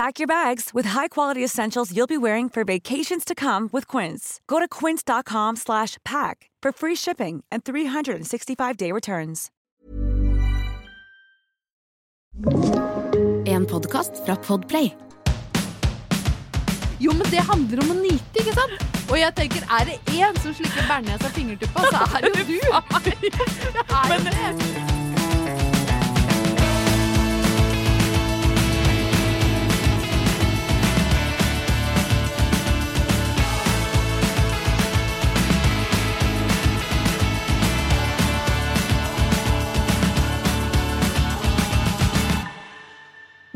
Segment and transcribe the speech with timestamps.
[0.00, 4.40] Pack your bags with high-quality essentials you'll be wearing for vacations to come with Quince.
[4.46, 9.50] Go to quince.com slash pack for free shipping and 365-day returns.
[13.44, 14.90] En podcast fra Podplay.
[16.98, 18.86] Jo, men det handler om å nyte, ikke sant?
[19.10, 22.48] Og jeg tenker, er det én som slikker bearnés av fingertuppa, så er det jo
[22.48, 22.56] du.
[23.76, 24.89] Det er jo det.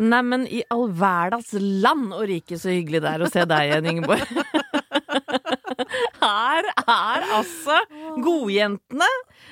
[0.05, 3.91] Neimen, i all verdens land og rike så hyggelig det er å se deg igjen,
[3.95, 4.25] Ingeborg.
[6.25, 7.79] Her er altså
[8.25, 9.09] godjentene.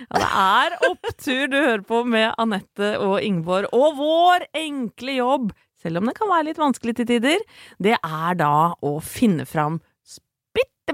[0.08, 3.70] Ja, det er opptur du hører på med Anette og Ingeborg.
[3.76, 5.52] Og vår enkle jobb,
[5.82, 7.46] selv om det kan være litt vanskelig til tider,
[7.82, 9.80] det er da å finne fram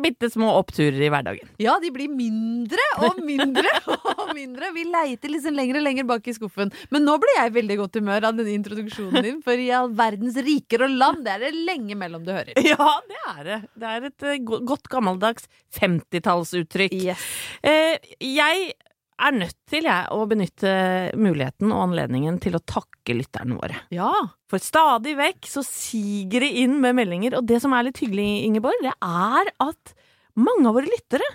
[0.03, 1.51] bitte, bitte små oppturer i hverdagen.
[1.63, 3.71] Ja, de blir mindre og mindre
[4.15, 4.71] og mindre.
[4.77, 6.73] Vi leiter liksom lenger og lenger bak i skuffen.
[6.95, 9.93] Men nå ble jeg i veldig godt humør av denne introduksjonen din, for i all
[9.99, 12.55] verdens riker og land, det er det lenge mellom du hører.
[12.69, 13.61] Ja, det er det.
[13.79, 15.49] Det er et eh, godt gammeldags
[15.79, 16.97] 50-tallsuttrykk.
[16.99, 17.25] Yes.
[17.63, 18.73] Eh, jeg
[19.19, 20.73] er nødt til jeg, å benytte
[21.19, 23.81] muligheten og anledningen til å takke lytterne våre.
[23.95, 24.13] Ja.
[24.51, 28.29] For stadig vekk så siger det inn med meldinger, og det som er litt hyggelig,
[28.47, 29.95] Ingeborg, det er at
[30.39, 31.27] mange av våre lyttere,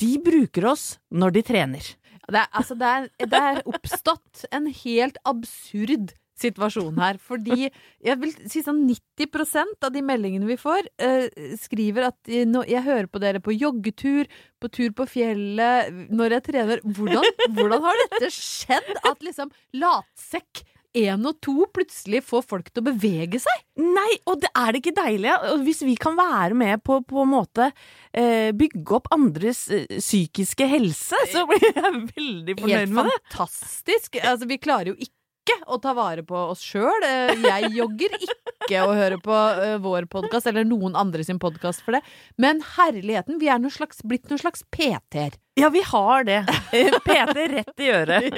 [0.00, 1.90] de bruker oss når de trener.
[2.30, 7.20] Det er, altså, det, er, det er oppstått en helt absurd situasjon her.
[7.22, 11.28] Fordi jeg vil si sånn 90% av de meldingene vi får, eh,
[11.60, 14.30] skriver at jeg hører på dere på joggetur,
[14.60, 16.84] på tur på fjellet, når jeg trener.
[16.84, 17.24] Hvordan,
[17.56, 18.92] hvordan har dette skjedd?
[19.08, 20.64] At liksom latsekk
[20.96, 23.62] én og to plutselig får folk til å bevege seg?
[23.80, 25.34] Nei, og det er det ikke deilig?
[25.66, 27.70] Hvis vi kan være med på på en måte
[28.12, 33.14] eh, bygge opp andres eh, psykiske helse, så blir jeg veldig Helt fornøyd med det.
[33.14, 34.20] Helt fantastisk.
[34.24, 35.19] Altså, vi klarer jo ikke
[35.66, 37.04] å ta vare på oss sjøl.
[37.42, 41.96] Jeg jogger ikke å høre på eh, vår podkast eller noen andre sin podkast for
[41.96, 42.02] det.
[42.40, 45.38] Men herligheten, vi er noe slags, blitt noen slags PT-er.
[45.60, 46.40] Ja, vi har det.
[46.70, 48.36] Eh, PT rett i øret.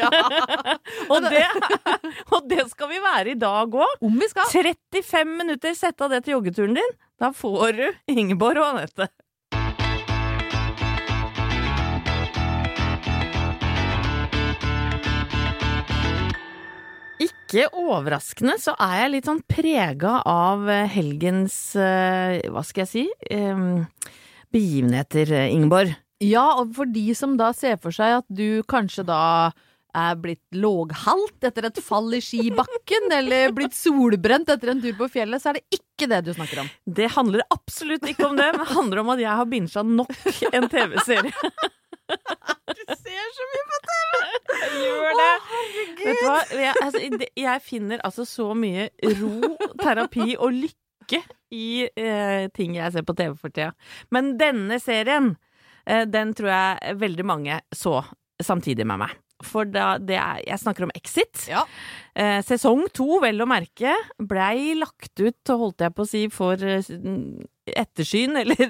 [1.13, 1.43] og, det,
[2.33, 3.99] og det skal vi være i dag òg.
[4.01, 4.49] Om vi skal.
[4.49, 6.95] 35 minutter, sett av det til joggeturen din.
[7.21, 9.11] Da får du Ingeborg og Anette.
[17.53, 22.93] Ikke overraskende så er jeg litt sånn prega av eh, helgens eh, Hva skal jeg
[22.93, 23.05] si?
[24.53, 25.95] begivenheter, eh, Ingeborg.
[26.23, 29.21] Ja, og for de som da ser for seg at du kanskje da
[29.93, 35.09] er blitt låghalt etter et fall i skibakken, eller blitt solbrent etter en tur på
[35.13, 36.71] fjellet, så er det ikke det du snakker om.
[36.87, 40.15] Det handler absolutt ikke om det, men det handler om at jeg har bincha nok
[40.53, 41.35] en TV-serie.
[42.79, 44.21] Du ser så mye på TV!
[44.63, 45.33] Jeg gjør det.
[46.03, 46.39] Vet du hva?
[46.57, 48.89] Jeg, altså, jeg finner altså så mye
[49.21, 51.21] ro, terapi og lykke
[51.53, 53.73] i eh, ting jeg ser på TV for tida.
[54.15, 55.35] Men denne serien,
[55.87, 58.01] eh, den tror jeg veldig mange så
[58.43, 59.22] samtidig med meg.
[59.47, 61.47] For da, det er, jeg snakker om Exit.
[61.51, 61.65] Ja.
[62.15, 66.61] Eh, sesong to, vel å merke, blei lagt ut, holdt jeg på å si, for
[66.63, 66.83] eh,
[67.73, 68.63] ettersyn, eller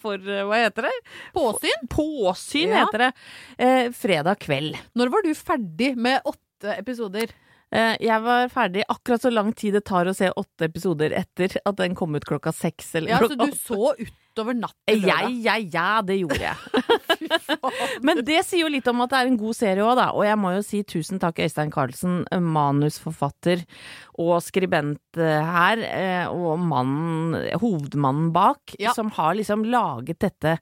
[0.00, 0.94] for eh, hva heter det?
[1.36, 1.88] Påsyn?
[1.92, 2.84] Påsyn Ja.
[2.84, 3.12] heter det.
[3.58, 4.78] Eh, fredag kveld.
[4.98, 7.32] Når var du ferdig med åtte episoder?
[7.74, 11.56] Eh, jeg var ferdig akkurat så lang tid det tar å se åtte episoder etter
[11.66, 12.92] at den kom ut klokka seks.
[13.00, 15.00] Eller Ja, så du så utover natten?
[15.02, 16.84] Ja, ja, ja, det gjorde jeg.
[18.06, 20.06] Men det sier jo litt om at det er en god serie òg, da.
[20.14, 23.64] Og jeg må jo si tusen takk Øystein Carlsen, manusforfatter
[24.22, 28.94] og skribent eh, her, eh, og mannen, hovedmannen bak, Ja.
[28.94, 30.58] som har liksom laget dette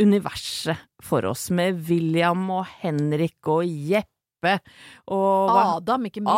[0.00, 3.66] universet for oss, med William og Henrik og
[4.42, 4.58] Jeppe
[5.12, 6.34] og Adam, ikke minst.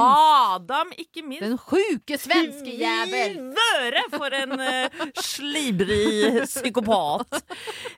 [0.54, 1.44] Adam, ikke minst.
[1.44, 3.36] Den sjuke svenske jævel!
[3.54, 7.38] Tvivøre for en uh, slibrig psykopat.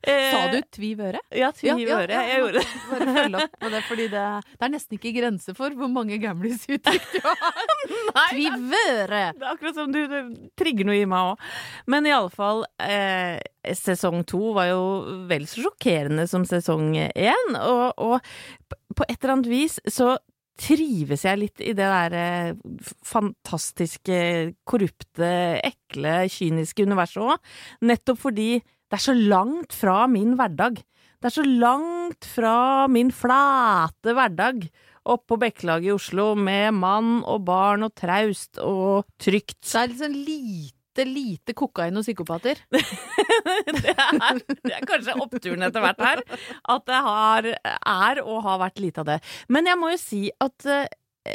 [0.06, 1.20] Eh, Sa du tvivøre?
[1.32, 2.10] Ja, Ja, ja, tvivøre.
[2.12, 2.66] ja, Jeg gjorde det.
[2.90, 6.18] Bare følg opp med det, fordi det, det er nesten ikke grenser for hvor mange
[6.22, 7.60] gamlis-uttrykk du har.
[8.16, 9.22] Nei, Tvivøre!
[9.36, 10.18] Det er akkurat som du, du
[10.58, 11.46] trigger noe i meg òg.
[11.90, 13.38] Men iallfall, eh,
[13.76, 14.82] sesong to var jo
[15.30, 17.56] vel så sjokkerende som sesong én.
[17.62, 20.16] Og, og på et eller annet vis så
[20.56, 22.58] trives jeg litt i det der eh,
[23.04, 24.18] fantastiske,
[24.68, 27.52] korrupte, ekle, kyniske universet òg.
[27.84, 30.80] Nettopp fordi det er så langt fra min hverdag.
[31.20, 34.68] Det er så langt fra min flate hverdag
[35.06, 39.60] oppe på Bekkelaget i Oslo med mann og barn og traust og trygt.
[39.62, 42.62] Det er liksom lite, lite kokain og psykopater.
[42.72, 46.22] det, er, det er kanskje oppturen etter hvert her.
[46.72, 49.18] At det har, er og har vært lite av det.
[49.52, 50.86] Men jeg må jo si at uh,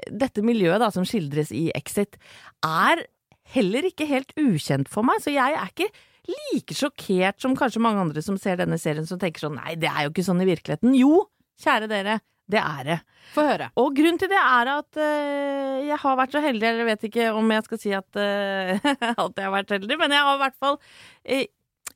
[0.09, 2.17] dette miljøet da, som skildres i Exit,
[2.65, 3.05] er
[3.53, 5.21] heller ikke helt ukjent for meg.
[5.23, 5.91] Så jeg er ikke
[6.31, 9.89] like sjokkert som kanskje mange andre som ser denne serien som tenker sånn nei, det
[9.89, 10.93] er jo ikke sånn i virkeligheten.
[10.97, 11.25] Jo,
[11.61, 12.19] kjære dere,
[12.51, 12.97] det er det.
[13.31, 13.69] Få høre.
[13.79, 17.07] Og grunnen til det er at eh, jeg har vært så heldig, eller jeg vet
[17.07, 18.91] ikke om jeg skal si at, eh,
[19.25, 20.77] at jeg har vært heldig, men jeg har i hvert fall
[21.23, 21.45] eh,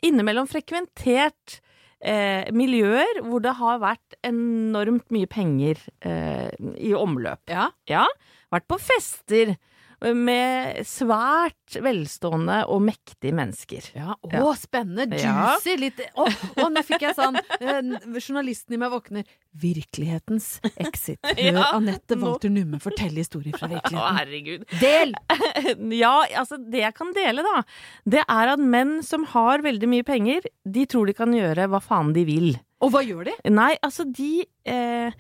[0.06, 1.62] innimellom frekventert
[2.54, 7.42] miljøer hvor det har vært enormt mye penger i omløp.
[7.50, 7.64] Ja.
[7.90, 8.04] Ja,
[8.54, 9.56] vært på fester
[10.16, 13.88] med svært velstående og mektige mennesker.
[13.96, 14.54] Ja, å, Ja.
[14.60, 15.18] spennende!
[15.22, 15.56] Ja.
[15.56, 15.78] Juicy!
[15.82, 16.26] Litt Å,
[16.62, 17.80] å, nå fikk jeg sånn eh,
[18.20, 19.24] Journalisten i meg våkner.
[19.56, 21.20] Virkelighetens exit.
[21.26, 24.20] Hør Ja, Anette nå- Walter Numme fortelle historier fra Å, virkeligheten.
[24.20, 24.68] herregud.
[24.82, 25.16] Del!
[25.96, 27.62] Ja, altså det jeg kan dele, da,
[28.10, 31.80] det er at menn som har veldig mye penger, de tror de kan gjøre hva
[31.84, 32.50] faen de vil.
[32.84, 33.34] Og hva gjør de?
[33.56, 35.16] Nei, altså de eh,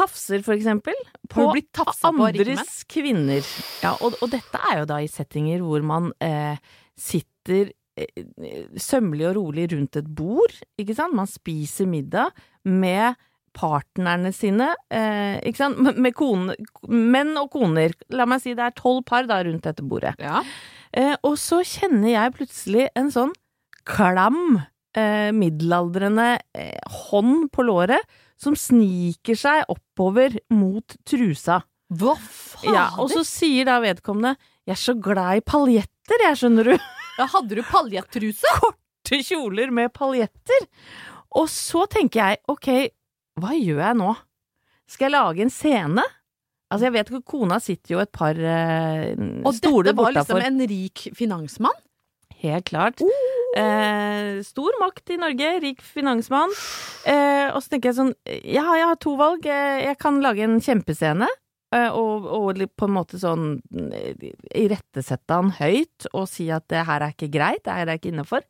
[0.00, 0.96] tafser, for eksempel,
[1.30, 3.44] på du på andres kvinner.
[3.84, 6.56] Ja, og, og dette er jo da i settinger hvor man eh,
[6.98, 8.24] sitter eh,
[8.80, 11.16] sømmelig og rolig rundt et bord, ikke sant?
[11.16, 12.32] Man spiser middag
[12.64, 13.18] med
[13.56, 15.80] partnerne sine, eh, ikke sant?
[15.82, 16.56] Med, med kone,
[16.86, 17.94] menn og koner.
[18.14, 20.14] La meg si det er tolv par da rundt dette bordet.
[20.22, 20.42] Ja.
[20.96, 23.34] Eh, og så kjenner jeg plutselig en sånn
[23.88, 24.60] klam,
[24.98, 31.60] eh, middelaldrende eh, hånd på låret som sniker seg oppover mot trusa.
[31.90, 32.72] Hva fader?
[32.72, 36.78] Ja, og så sier da vedkommende 'jeg er så glad i paljetter, jeg, skjønner du'.
[37.18, 38.46] Ja, hadde du paljettruse?
[38.60, 40.68] Korte kjoler med paljetter.
[41.34, 42.68] Og så tenker jeg 'ok,
[43.40, 44.16] hva gjør jeg nå'?
[44.86, 46.04] Skal jeg lage en scene?
[46.70, 49.14] Altså, jeg vet ikke, kona sitter jo et par eh,
[49.44, 51.78] Og dette var liksom en rik finansmann?
[52.40, 53.02] Helt klart.
[53.56, 56.52] Eh, stor makt i Norge, rik finansmann.
[57.08, 58.12] Eh, og så tenker jeg sånn
[58.46, 59.46] Ja, jeg har to valg.
[59.46, 61.26] Eh, Jeg kan lage en kjempescene.
[61.74, 63.60] eh, Og, og på en måte sånn
[63.92, 67.98] eh, irettesette han høyt og si at det her er ikke greit, det her er
[67.98, 68.42] ikke innafor.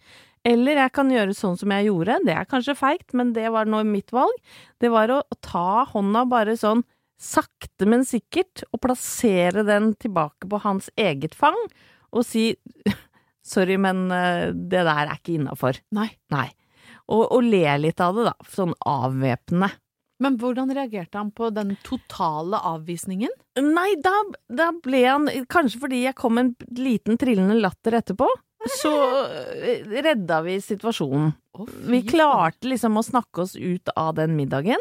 [0.44, 2.18] Eller jeg kan gjøre sånn som jeg gjorde.
[2.24, 4.32] Det er kanskje feigt, men det var nå mitt valg.
[4.80, 6.80] Det var å, ta hånda bare sånn
[7.20, 11.58] sakte, men sikkert, og plassere den tilbake på hans eget fang,
[12.16, 12.54] og si
[13.50, 15.80] sorry, men eh, det der er ikke innafor.
[15.96, 16.08] Nei.
[16.32, 16.48] Nei.
[17.10, 18.50] Og, og le litt av det, da.
[18.54, 19.72] Sånn avvæpnende.
[20.20, 23.32] Men hvordan reagerte han på den totale avvisningen?
[23.64, 24.12] Nei, da,
[24.52, 28.28] da ble han Kanskje fordi jeg kom med en liten trillende latter etterpå,
[28.76, 28.92] så
[29.24, 31.32] eh, redda vi situasjonen.
[31.88, 34.80] Vi klarte liksom å snakke oss ut av den middagen,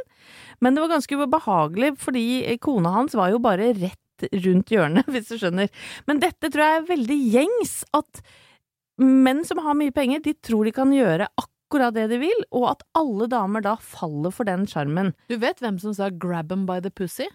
[0.60, 2.26] men det var ganske ubehagelig, fordi
[2.64, 5.72] kona hans var jo bare rett rundt hjørnet, hvis du skjønner.
[6.08, 8.24] Men dette tror jeg er veldig gjengs, at
[9.00, 12.70] menn som har mye penger, de tror de kan gjøre akkurat det de vil, og
[12.72, 15.14] at alle damer da faller for den sjarmen.
[15.30, 17.30] Du vet hvem som sa 'grab them by the pussy'?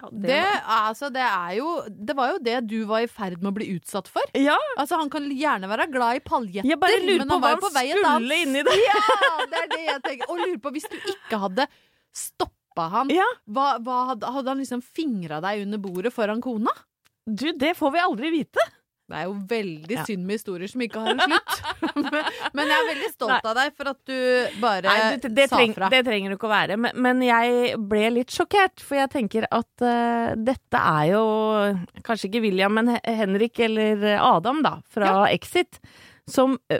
[0.00, 3.52] Det, var- altså, det er jo Det var jo det du var i ferd med
[3.52, 4.22] å bli utsatt for.
[4.34, 7.60] Ja, Altså, han kan gjerne være glad i paljetter, bare lurer men han var jo
[7.66, 8.78] på vei et annet inni det.
[8.80, 10.30] Ja, det er det jeg tenker.
[10.30, 11.66] Og lurer på, hvis du ikke hadde
[12.14, 13.08] stoppa stoppa han?
[13.10, 16.70] Ja, Hva, hva hadde, hadde han liksom fingra deg under bordet foran kona?
[17.26, 18.62] du, det får vi aldri vite.
[19.10, 20.04] Det er jo veldig Ja.
[20.06, 21.54] synd med historier som ikke har en slutt.
[22.54, 24.18] men, jeg er veldig stolt av deg for at du
[24.62, 25.88] bare Nei, det, det, sa treng, fra.
[25.90, 26.76] det trenger du ikke å være.
[26.78, 31.24] Men, men jeg ble litt sjokkert, for jeg tenker at uh, dette er jo
[32.06, 35.80] kanskje ikke William, men Henrik eller Adam, da, fra Exit,
[36.30, 36.78] som uh,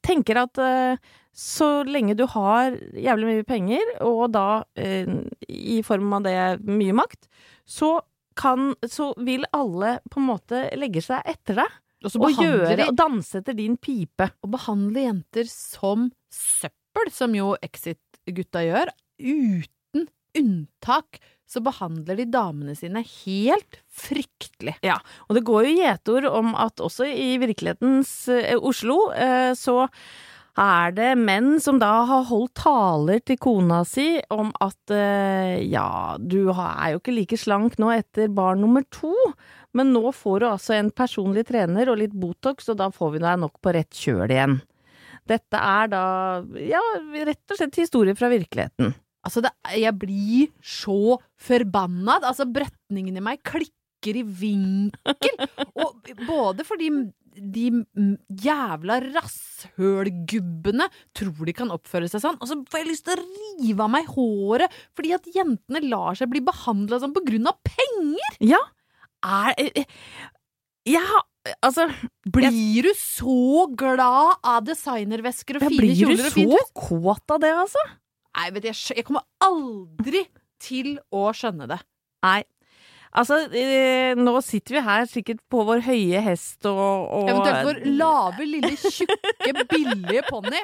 [0.00, 6.26] tenker at uh, så lenge du har jævlig mye penger, og da i form av
[6.26, 6.34] det
[6.68, 7.24] mye makt,
[7.64, 7.94] så
[8.38, 12.88] kan Så vil alle på en måte legge seg etter deg Og og gjøre de
[12.90, 14.26] og danse etter din pipe.
[14.42, 18.90] Og behandle jenter som søppel, som jo Exit-gutta gjør,
[19.22, 20.08] uten
[20.38, 21.20] unntak,
[21.52, 24.78] så behandler de damene sine helt fryktelig.
[24.84, 24.96] Ja,
[25.28, 29.84] og det går jo gjetord om at også i virkelighetens eh, Oslo, eh, så
[30.60, 36.18] er det menn som da har holdt taler til kona si om at eh, ja,
[36.20, 39.14] du er jo ikke like slank nå etter barn nummer to,
[39.72, 43.22] men nå får du altså en personlig trener og litt Botox, og da får vi
[43.24, 44.58] deg nok på rett kjøl igjen.
[45.28, 46.04] Dette er da,
[46.58, 46.82] ja,
[47.24, 48.92] rett og slett historier fra virkeligheten.
[49.22, 52.18] Altså, det, jeg blir så forbanna.
[52.18, 55.44] Altså, brøtningen i meg klikker i vinkel.
[55.78, 56.90] Og både fordi
[57.32, 57.68] de
[58.42, 59.30] jævla jævla
[59.62, 63.86] rasshølgubbene tror de kan oppføre seg sånn, og så får jeg lyst til å rive
[63.86, 68.38] av meg håret fordi at jentene lar seg bli behandla sånn på grunn av penger!
[68.44, 68.60] Ja,
[69.22, 69.84] er eh,
[70.88, 71.28] Jeg har
[71.62, 71.88] Altså,
[72.22, 77.34] Blir du så glad av designervesker og fine blir du kjoler og fint så kåt
[77.34, 77.82] av det, altså?
[78.38, 80.22] Nei, vet du, jeg, jeg kommer aldri
[80.62, 81.80] til å skjønne det.
[82.22, 82.44] Nei.
[83.12, 86.80] Altså, eh, nå sitter vi her sikkert på vår høye hest og,
[87.12, 90.62] og Eventuelt vår lave, lille, tjukke, billige ponni.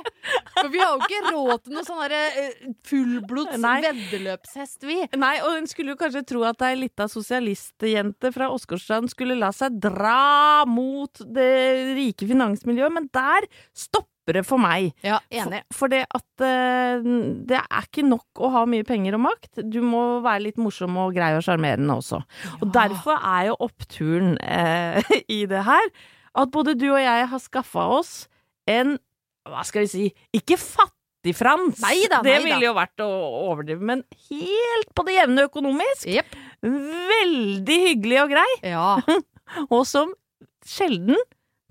[0.54, 3.76] For vi har jo ikke råd til noe sånn eh, fullblods Nei.
[3.84, 5.00] veddeløpshest, vi.
[5.20, 9.52] Nei, og en skulle jo kanskje tro at ei lita sosialistjente fra Åsgårdstrand skulle la
[9.52, 11.52] seg dra mot det
[11.98, 14.92] rike finansmiljøet, men der stopper det for meg.
[15.06, 15.62] Ja, enig.
[15.70, 17.08] For, for det at uh,
[17.48, 19.62] det er ikke nok å ha mye penger og makt.
[19.64, 22.20] Du må være litt morsom og grei og sjarmerende også.
[22.60, 25.00] Og derfor er jo oppturen uh,
[25.38, 25.90] i det her
[26.38, 28.12] at både du og jeg har skaffa oss
[28.68, 28.96] en
[29.48, 30.04] Hva skal vi si
[30.36, 33.08] Ikke fattigfrans, Neida, det ville jo vært å
[33.48, 36.06] overdrive, men helt på det jevne økonomisk.
[36.06, 36.36] Yep.
[36.68, 38.90] Veldig hyggelig og grei, Ja.
[39.74, 40.12] og som
[40.68, 41.16] sjelden,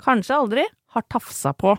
[0.01, 1.75] kanskje aldri, har tafsa på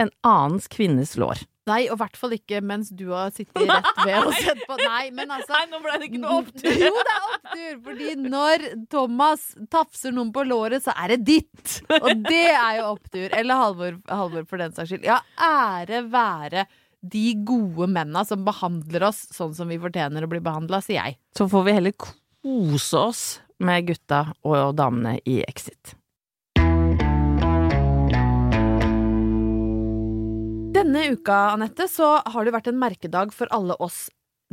[0.00, 1.42] en annens kvinnes lår.
[1.68, 4.78] Nei, og i hvert fall ikke mens du har sittet rett ved og sett på.
[4.90, 6.70] Nei, men altså Nei, nå ble det ikke noe opptur.
[6.72, 7.74] Jo, det er opptur!
[7.86, 11.76] Fordi når Thomas tafser noen på låret, så er det ditt!
[12.00, 13.28] Og det er jo opptur.
[13.28, 15.06] Eller Halvor, Halvor for den saks skyld.
[15.06, 16.66] Ja, ære være
[17.00, 21.20] de gode menna som behandler oss sånn som vi fortjener å bli behandla, sier jeg.
[21.36, 23.24] Så får vi heller kose oss
[23.60, 25.94] med gutta og damene i Exit.
[30.70, 34.04] Denne uka, Anette, så har det vært en merkedag for alle oss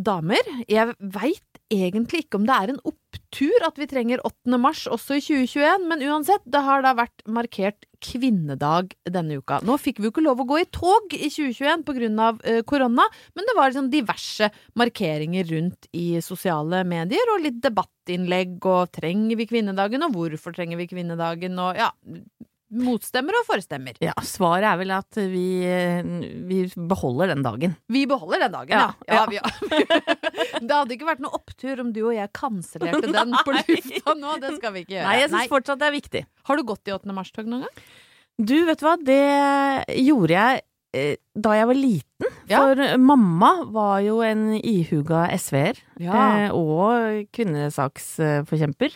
[0.01, 0.41] damer.
[0.69, 4.57] Jeg veit egentlig ikke om det er en opptur at vi trenger 8.
[4.61, 9.59] mars også i 2021, men uansett, det har da vært markert kvinnedag denne uka.
[9.67, 12.41] Nå fikk vi jo ikke lov å gå i tog i 2021 på grunn av
[12.49, 13.05] eh, korona,
[13.37, 19.37] men det var liksom diverse markeringer rundt i sosiale medier, og litt debattinnlegg, og trenger
[19.37, 21.91] vi kvinnedagen, og hvorfor trenger vi kvinnedagen, og ja,
[22.67, 23.97] motstemmer og forestemmer.
[24.03, 25.47] Ja, svaret er vel at vi,
[26.49, 26.59] vi
[26.89, 27.75] beholder den dagen.
[27.91, 28.89] Vi beholder den dagen, ja.
[29.07, 29.23] ja.
[29.31, 29.39] vi,
[30.67, 34.37] det hadde ikke vært noe opptur om du og jeg kansellerte den på lufta nå.
[34.43, 35.07] Det skal vi ikke gjøre.
[35.07, 36.23] Nei, jeg syns fortsatt det er viktig.
[36.49, 37.15] Har du gått i 8.
[37.15, 37.85] mars-tog noen gang?
[38.37, 39.21] Du, vet du hva, det
[40.03, 40.65] gjorde jeg
[41.37, 42.31] da jeg var liten.
[42.49, 42.61] Ja.
[42.63, 45.81] For mamma var jo en ihuga SV-er.
[46.01, 46.23] Ja.
[46.45, 48.95] Eh, og kvinnesaksforkjemper,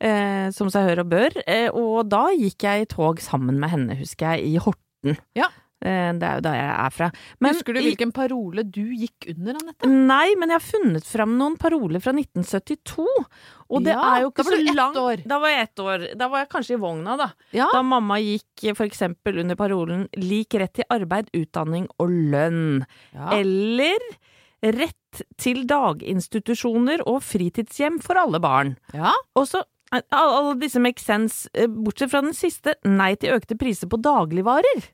[0.00, 1.38] eh, som seg hør og bør.
[1.46, 5.20] Eh, og da gikk jeg i tog sammen med henne, husker jeg, i Horten.
[5.38, 5.50] Ja.
[5.86, 7.08] Eh, det er jo da jeg er fra.
[7.40, 9.90] Men Husker du hvilken parole du gikk under, Anette?
[9.90, 13.06] Nei, men jeg har funnet fram noen paroler fra 1972.
[13.70, 15.24] Og det Ja, er jo ikke så langt.
[15.26, 16.06] Da var jeg ett år.
[16.18, 17.28] Da var jeg kanskje i vogna, da.
[17.54, 17.68] Ja.
[17.74, 22.84] Da mamma gikk for eksempel under parolen 'lik rett til arbeid, utdanning og lønn'.
[23.14, 23.30] Ja.
[23.38, 23.98] Eller
[24.62, 28.76] 'rett til daginstitusjoner og fritidshjem for alle barn'.
[28.94, 29.12] ja.
[29.36, 29.62] Og så
[29.92, 34.00] eh, alle disse make sense, eh, bortsett fra den siste 'nei til økte priser på
[34.02, 34.88] dagligvarer'.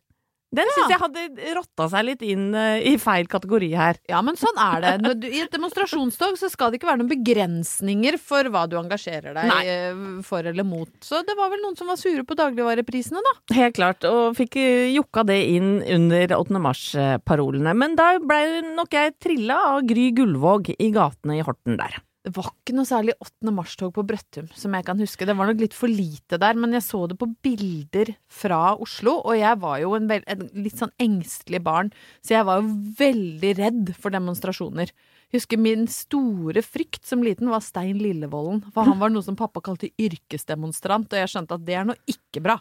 [0.52, 4.00] Den syns jeg hadde rotta seg litt inn uh, i feil kategori her.
[4.10, 5.14] Ja, men sånn er det.
[5.22, 9.32] Du, I et demonstrasjonstog så skal det ikke være noen begrensninger for hva du engasjerer
[9.38, 9.62] deg Nei.
[9.72, 10.92] eh, for eller mot.
[11.00, 13.34] Så det var vel noen som var sure på dagligvareprisene, da.
[13.56, 16.62] Helt klart, og fikk eh, jokka det inn under 8.
[16.68, 17.72] mars-parolene.
[17.78, 22.02] Men da blei nok jeg trilla av Gry Gullvåg i gatene i Horten der.
[22.22, 23.50] Det var ikke noe særlig 8.
[23.50, 25.26] mars-tog på Brøttum, som jeg kan huske.
[25.26, 29.16] Det var nok litt for lite der, men jeg så det på bilder fra Oslo,
[29.26, 31.90] og jeg var jo en, en litt sånn engstelig barn,
[32.22, 34.94] så jeg var jo veldig redd for demonstrasjoner.
[35.32, 39.62] Husker min store frykt som liten var Stein Lillevolden, for han var noe som pappa
[39.64, 42.58] kalte yrkesdemonstrant, og jeg skjønte at det er noe ikke bra.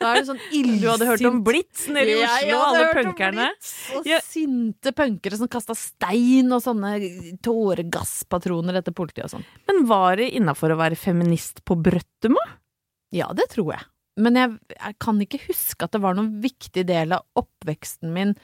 [0.00, 2.88] Da er det sånn illsint Du hadde hørt om Blitz nede i Oslo, hadde alle
[2.96, 3.46] punkerne.
[4.00, 4.18] Og Ja.
[4.26, 6.96] sinte punkere som kasta stein og sånne
[7.46, 9.46] tåregasspatroner etter politiet og sånn.
[9.70, 12.42] Men var det innafor å være feminist på Brøttuma?
[13.14, 13.86] Ja, det tror jeg.
[14.18, 18.34] Men jeg, jeg kan ikke huske at det var noen viktig del av oppveksten min.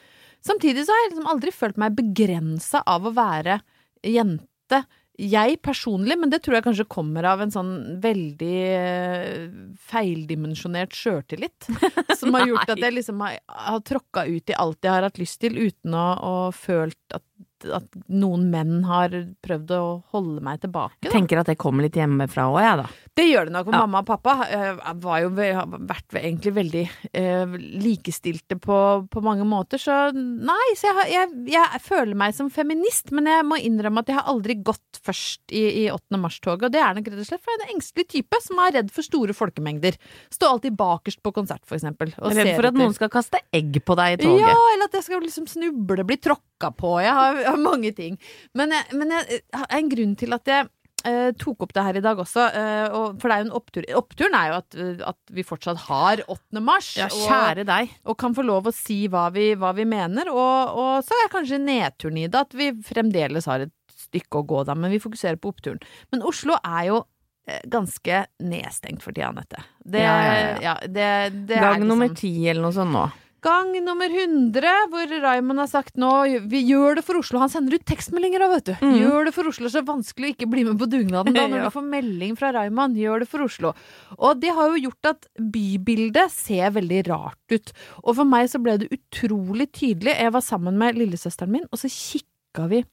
[0.45, 3.59] Samtidig så har jeg liksom aldri følt meg begrensa av å være
[4.05, 4.83] jente.
[5.15, 9.45] Jeg personlig, men det tror jeg kanskje kommer av en sånn veldig eh,
[9.87, 11.69] feildimensjonert sjøltillit.
[12.21, 15.21] Som har gjort at jeg liksom har, har tråkka ut i alt jeg har hatt
[15.23, 17.25] lyst til, uten å, å følt at,
[17.73, 19.83] at noen menn har prøvd å
[20.15, 21.01] holde meg tilbake.
[21.07, 21.13] Da.
[21.15, 22.89] Tenker at det kommer litt hjemmefra òg, jeg, da.
[23.15, 23.81] Det gjør det nok, Ja.
[23.85, 27.55] mamma og pappa eh, var jo har vært egentlig veldig eh,
[27.85, 28.79] likestilte på,
[29.11, 33.47] på mange måter, så nei, så jeg, jeg, jeg føler meg som feminist, men jeg
[33.47, 36.19] må innrømme at jeg har aldri gått først i, i 8.
[36.21, 38.63] mars-toget, og det er nok rett og slett for jeg er en engstelig type som
[38.65, 39.99] er redd for store folkemengder.
[40.35, 42.13] Stå alltid bakerst på konsert, for eksempel.
[42.19, 44.43] Redd for at noen skal kaste egg på deg i toget.
[44.49, 46.97] Ja, eller at jeg skal liksom snuble, bli tråkka på.
[47.05, 48.17] Jeg har, jeg mange ting.
[48.55, 50.69] Men, jeg, men jeg, har en grunn til at jeg
[51.05, 53.57] eh, tok opp det her i dag også, eh, og, for det er jo en
[53.59, 53.87] opptur.
[54.01, 56.63] Oppturen er jo at, eh, at vi fortsatt har 8.
[56.65, 56.93] mars.
[56.97, 57.91] Ja, og- kjære deg.
[58.09, 60.31] og kan få lov å si hva vi, hva vi mener.
[60.33, 64.47] Og, og så er kanskje nedturen i det at vi fremdeles har et stykke å
[64.47, 65.81] gå da, men vi fokuserer på oppturen.
[66.13, 67.03] Men Oslo er jo
[67.49, 69.61] eh, ganske nedstengt for tida, Anette.
[69.85, 70.75] Det, Ja, ja, ja.
[70.87, 71.09] det,
[71.51, 73.05] det er Gang liksom- nummer ti eller noe sånt nå.
[73.45, 76.09] Gang nummer 100, hvor Raymond har sagt nå
[76.49, 77.39] Vi gjør det for Oslo.
[77.43, 78.73] Han sender ut tekstmeldinger òg, vet du.
[78.81, 78.95] Mm.
[79.03, 79.69] Gjør det for Oslo.
[79.69, 81.67] Så vanskelig å ikke bli med på dugnaden da når Ja.
[81.69, 82.97] du får melding fra Raymond.
[82.97, 83.75] Gjør det for Oslo.
[84.17, 87.75] Og det har jo gjort at bybildet ser veldig rart ut.
[88.05, 90.17] Og for meg så ble det utrolig tydelig.
[90.25, 92.85] Jeg var sammen med lillesøsteren min, og så kikka vi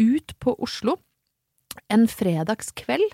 [0.00, 0.96] ut på Oslo
[1.92, 3.10] en fredagskveld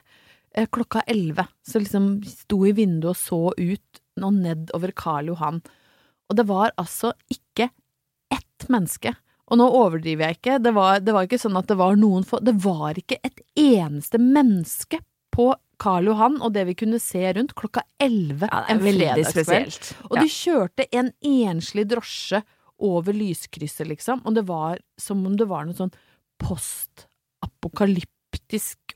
[0.54, 1.48] eh, klokka elleve.
[1.66, 5.58] Så liksom sto i vinduet og så ut og nedover Karl Johan.
[6.30, 7.68] Og det var altså ikke
[8.32, 9.14] ett menneske.
[9.52, 12.24] Og nå overdriver jeg ikke, det var, det var ikke sånn at det var noen
[12.24, 15.02] få Det var ikke et eneste menneske
[15.34, 15.50] på
[15.82, 19.90] Karl Johan og det vi kunne se rundt klokka elleve Ja, en fredagskveld.
[20.08, 22.40] Og de kjørte en enslig drosje
[22.84, 25.92] over lyskrysset, liksom, og det var som om det var noe sånn
[26.42, 28.13] postapokalyptisk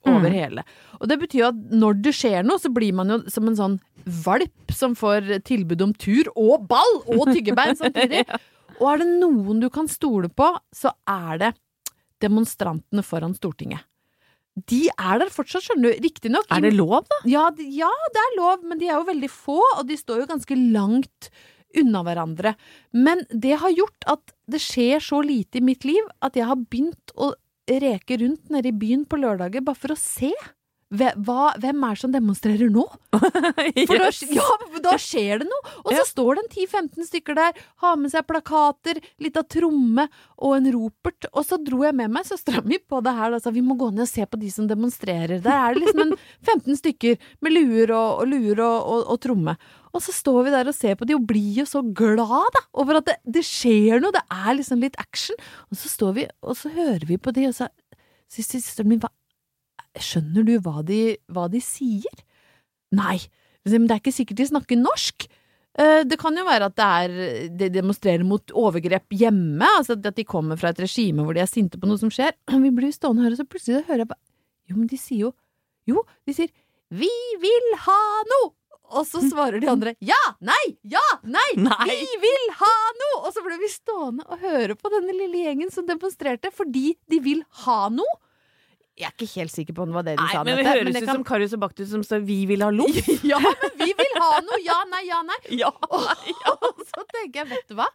[0.07, 0.35] over Mm.
[0.35, 0.65] hele.
[1.01, 3.57] Og det betyr jo at når det skjer noe, så blir man jo som en
[3.59, 3.79] sånn
[4.25, 8.25] valp som får tilbud om tur og ball og tyggebein samtidig.
[8.81, 11.49] Og er det noen du kan stole på, så er det
[12.23, 13.83] demonstrantene foran Stortinget.
[14.69, 16.01] De er der fortsatt, skjønner du.
[16.03, 17.19] Riktignok Er det lov, da?
[17.31, 20.21] ja, de- ja, det er lov, men de er jo veldig få, og de står
[20.25, 21.29] jo ganske langt
[21.79, 22.55] unna hverandre.
[22.93, 26.57] Men det har gjort at det skjer så lite i mitt liv at jeg har
[26.57, 27.33] begynt å
[27.69, 30.33] reke rundt nede i byen på lørdager bare for å se.
[30.89, 32.83] Hva, hvem er det som demonstrerer nå?
[33.13, 34.45] For da, ja,
[34.87, 35.73] da skjer det noe!
[35.83, 36.05] Og så Ja.
[36.09, 40.07] står det en 10-15 stykker der, har med seg plakater, litt av tromme
[40.39, 41.29] og en ropert.
[41.35, 43.77] Og så dro jeg med meg søstera mi på det her og sa vi må
[43.77, 45.43] gå ned og se på de som demonstrerer.
[45.45, 46.17] Der er det liksom en
[46.55, 49.59] 15 stykker med luer og, og luer og, og, og tromme.
[49.93, 52.25] Og så står vi der og ser på de og blir jo så glad
[52.57, 55.37] da, over at det, det skjer noe, det er liksom litt action.
[55.69, 57.69] Og så står vi, og så hører vi på de, og så
[58.29, 59.09] sier søsteren min hva
[59.97, 62.23] Skjønner du hva de, hva de sier?
[62.95, 63.19] Nei,
[63.65, 65.27] men det er ikke sikkert de snakker norsk.
[65.79, 70.17] Eh, Det kan jo være at det er, de demonstrerer mot overgrep hjemme, altså at
[70.17, 72.33] de kommer fra et regime hvor de er sinte på noe som skjer.
[72.65, 74.25] Vi blir stående stående og så plutselig hører jeg bare
[74.69, 75.35] Jo, men de sier jo
[75.89, 76.51] Jo, de sier
[76.91, 77.09] 'Vi
[77.41, 78.01] vil ha
[78.33, 78.55] noe'!
[78.89, 81.85] Og så svarer de andre 'ja, nei, ja, nei, Nei.
[81.85, 83.27] vi vil ha noe'!
[83.27, 87.21] Og så ble vi stående og høre på denne lille gjengen som demonstrerte fordi de
[87.21, 88.17] vil ha noe.
[88.99, 90.41] Jeg er ikke helt sikker på om det var det de Nei, sa.
[90.43, 92.71] men det høres det ut kan- som Karius og Baktus som står 'vi vil ha
[92.75, 93.11] loff'.
[93.31, 94.59] Ja, men vi vil ha noe!
[94.65, 95.39] Ja, nei, ja, nei.
[95.63, 95.71] Ja.
[95.71, 97.87] Og så tenker jeg, vet du hva?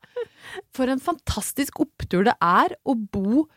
[0.73, 3.47] For en fantastisk opptur det er å bo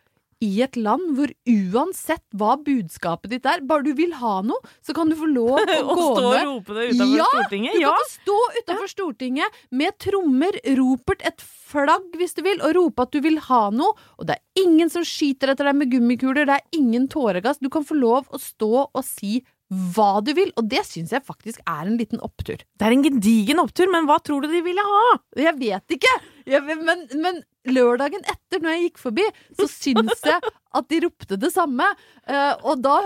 [0.44, 4.92] i et land hvor uansett hva budskapet ditt er, bare du vil ha noe, så
[4.96, 7.78] kan du få lov å Og gå stå og rope det utenfor Ja, Stortinget?
[7.78, 12.76] du kan få stå utenfor Stortinget med trommer, ropert, et flagg hvis du vil, og
[12.76, 13.96] rope at du vil ha noe.
[14.20, 17.58] Og det er ingen som skyter etter deg med gummikuler, det er ingen tåregass.
[17.64, 21.26] Du kan få lov å stå og si hva du vil, og det syns jeg
[21.26, 22.60] faktisk er en liten opptur.
[22.62, 25.16] Det er en gedigen opptur, men hva tror du de ville ha?
[25.40, 26.12] Jeg vet ikke,
[26.46, 29.26] jeg, men, men lørdagen etter, når jeg gikk forbi,
[29.58, 30.38] så syns jeg
[30.78, 31.88] at de ropte det samme.
[32.30, 33.00] Eh, og da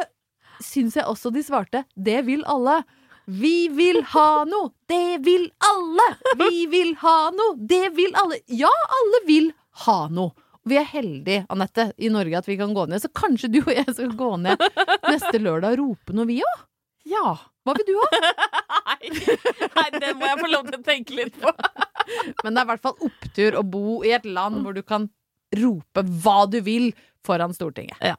[0.60, 2.82] syns jeg også de svarte 'det vil alle'.
[3.30, 4.72] Vi vil ha noe!
[4.90, 6.06] Det vil alle!
[6.40, 7.54] Vi vil ha noe!
[7.56, 8.40] Det vil alle!
[8.48, 9.52] Ja, alle vil
[9.86, 10.34] ha noe.
[10.68, 13.00] Vi er heldige, Anette, i Norge at vi kan gå ned.
[13.00, 14.60] Så kanskje du og jeg skal gå ned
[15.08, 16.66] neste lørdag og rope noe, vi òg?
[17.08, 17.32] Ja.
[17.64, 18.20] Hva vil du ha?
[18.90, 19.10] Nei,
[19.76, 21.52] nei, det må jeg få lov til å tenke litt på.
[22.42, 25.06] Men det er i hvert fall opptur å bo i et land hvor du kan
[25.56, 26.90] rope hva du vil
[27.26, 27.96] foran Stortinget.
[28.02, 28.18] Ja.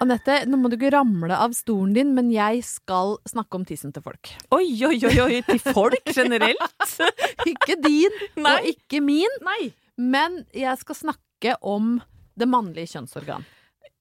[0.00, 3.92] Anette, nå må du ikke ramle av stolen din, men jeg skal snakke om tissen
[3.92, 4.30] til folk.
[4.56, 6.94] Oi, oi, oi, oi, til folk generelt?
[7.52, 8.54] Ikke din, Nei.
[8.54, 9.70] og ikke min, Nei.
[10.00, 11.98] men jeg skal snakke om
[12.40, 13.44] det mannlige kjønnsorgan.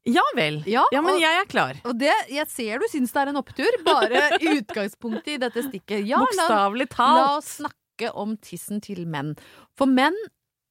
[0.08, 0.62] Ja vel.
[0.72, 1.80] Ja, men og- jeg er klar.
[1.86, 4.24] Og det, jeg ser du syns det er en opptur, bare
[4.56, 6.06] utgangspunktet i dette stikket.
[6.08, 7.20] Ja, Bokstavelig talt.
[7.20, 9.36] la oss snakke om tissen til menn.
[9.76, 10.16] For menn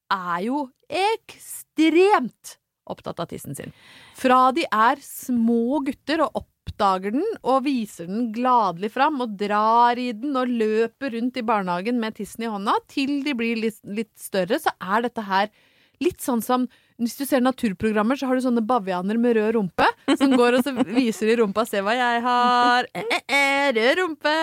[0.09, 2.57] er jo ekstremt
[2.91, 3.73] opptatt av tissen sin.
[4.17, 9.99] Fra de er små gutter og oppdager den og viser den gladelig fram og drar
[9.99, 13.81] i den og løper rundt i barnehagen med tissen i hånda, til de blir litt,
[13.85, 15.49] litt større, så er dette her
[16.03, 19.87] litt sånn som hvis du ser naturprogrammer, så har du sånne bavianer med rød rumpe
[20.19, 24.01] som går og så viser i rumpa 'se hva jeg har', eh, eh, eh, rød
[24.01, 24.35] rumpe.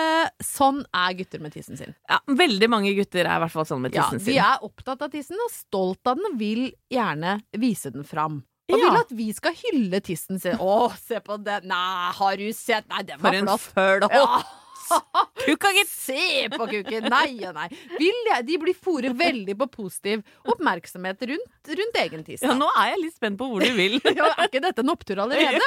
[0.43, 1.93] Sånn er gutter med tissen sin.
[2.09, 5.01] Ja, veldig mange gutter er i hvert fall sånn med Ja, tissen de er opptatt
[5.01, 8.43] av tissen og stolt av den og vil gjerne vise den fram.
[8.69, 8.89] Og Ja.
[8.89, 10.57] vil at vi skal hylle tissen sin.
[10.57, 11.67] Å, se på den!
[11.69, 12.83] Nei, har du sett?
[12.89, 13.59] Nei, den var flott!
[13.73, 14.45] For en flott.
[15.45, 15.89] Kukka, gitt.
[15.91, 17.07] Se på kuken!
[17.11, 17.67] Nei og nei.
[18.01, 22.43] Jeg, de blir fòret veldig på positiv oppmerksomhet rundt, rundt egen tiss.
[22.45, 23.99] Ja, nå er jeg litt spent på hvor du vil.
[24.17, 25.61] Ja, er ikke dette en opptur allerede?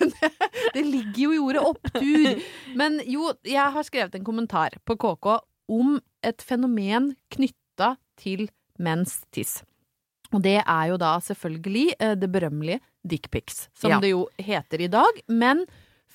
[0.00, 0.30] det,
[0.76, 2.44] det ligger jo i ordet opptur.
[2.78, 5.38] Men jo, jeg har skrevet en kommentar på KK
[5.70, 8.48] om et fenomen knytta til
[8.80, 9.60] menns tiss.
[10.30, 13.98] Og det er jo da selvfølgelig eh, det berømmelige dickpics, som Ja.
[14.02, 15.20] det jo heter i dag.
[15.26, 15.64] Men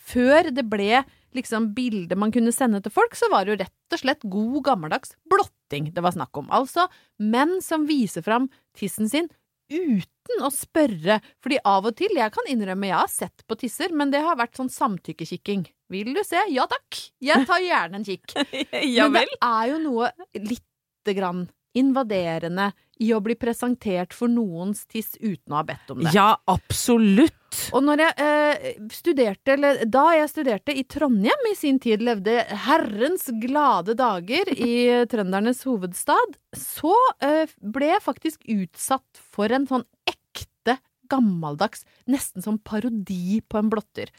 [0.05, 1.01] før det ble
[1.35, 4.59] liksom bilder man kunne sende til folk, så var det jo rett og slett god
[4.65, 6.49] gammeldags blotting det var snakk om.
[6.53, 6.87] Altså
[7.21, 9.29] menn som viser fram tissen sin
[9.71, 11.19] uten å spørre.
[11.43, 14.37] Fordi av og til, jeg kan innrømme jeg har sett på tisser, men det har
[14.39, 15.65] vært sånn samtykkekikking.
[15.93, 16.41] Vil du se?
[16.53, 17.01] Ja takk!
[17.23, 18.35] Jeg tar gjerne en kikk.
[18.95, 21.45] Ja men det er jo noe lite grann
[21.77, 22.71] invaderende
[23.03, 26.13] i å bli presentert for noens tiss uten å ha bedt om det.
[26.15, 27.33] Ja, absolutt.
[27.75, 32.37] Og når jeg eh, studerte, eller da jeg studerte i Trondheim i sin tid, levde
[32.65, 34.75] herrens glade dager i
[35.11, 40.79] trøndernes hovedstad, så eh, ble jeg faktisk utsatt for en sånn ekte
[41.11, 44.11] gammeldags, nesten som parodi på en blotter.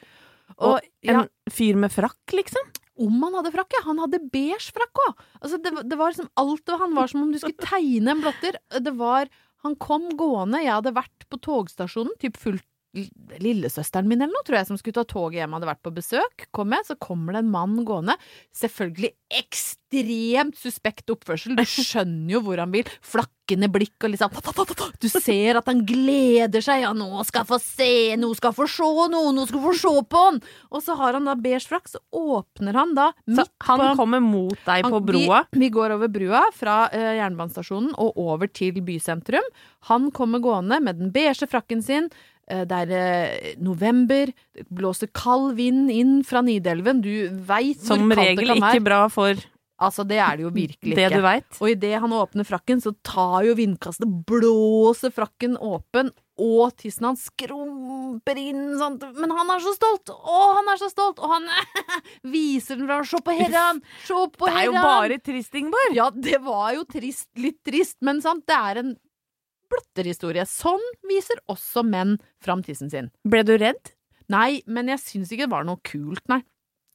[0.57, 2.69] Og Og ja, en fyr med frakk, liksom?
[3.03, 3.77] Om han hadde frakk.
[3.87, 5.25] Han hadde beige frakk òg.
[5.41, 8.23] Altså, det, det var liksom alt ved han var som om du skulle tegne en
[8.25, 8.61] blotter.
[8.81, 9.33] Det var
[9.65, 12.63] Han kom gående, jeg hadde vært på togstasjonen, typ fullt
[13.43, 16.47] Lillesøsteren min eller noe, tror jeg, som skulle ta toget hjem, hadde vært på besøk.
[16.57, 18.17] Kom jeg, så kommer det en mann gående.
[18.57, 21.57] Selvfølgelig ekstremt suspekt oppførsel.
[21.59, 22.89] Du skjønner jo hvor han vil.
[23.05, 24.33] Flakkende blikk og liksom
[25.03, 26.83] Du ser at han gleder seg.
[26.85, 29.67] Ja, nå skal jeg få se, nå skal jeg få se noe, nå skal jeg
[29.67, 30.41] få se på han!
[30.71, 34.23] Og så har han da beige frakk, så åpner han da Så han på kommer
[34.25, 35.43] mot deg på broa?
[35.51, 39.47] Vi, vi går over brua fra uh, jernbanestasjonen og over til bysentrum.
[39.91, 42.11] Han kommer gående med den beige frakken sin.
[42.47, 47.03] Eh, det er eh, november, det blåser kald vind inn fra Nidelven.
[47.03, 47.11] Du
[47.49, 48.35] veit hvor kaldt det kan være.
[48.37, 51.17] Som regel ikke bra for Altså, det er det jo virkelig det ikke.
[51.19, 51.57] du vet.
[51.61, 56.09] Og idet han åpner frakken, så tar jo vindkastet, blåser frakken åpen,
[56.41, 58.97] og tissen hans skrumper inn sånn.
[59.21, 60.09] Men han er så stolt!
[60.13, 61.21] Å, han er så stolt!
[61.21, 61.45] Og han
[62.35, 63.05] viser den fram.
[63.09, 63.83] Se på herran!
[64.09, 65.97] Se på Det er jo bare trist, Ingeborg.
[65.97, 68.97] Ja, det var jo trist, litt trist, men sant, det er en
[69.73, 70.47] blotterhistorie.
[70.49, 73.11] Sånn viser også menn fram tissen sin.
[73.29, 73.93] Ble du redd?
[74.33, 76.41] Nei, men jeg syns ikke det var noe kult, nei.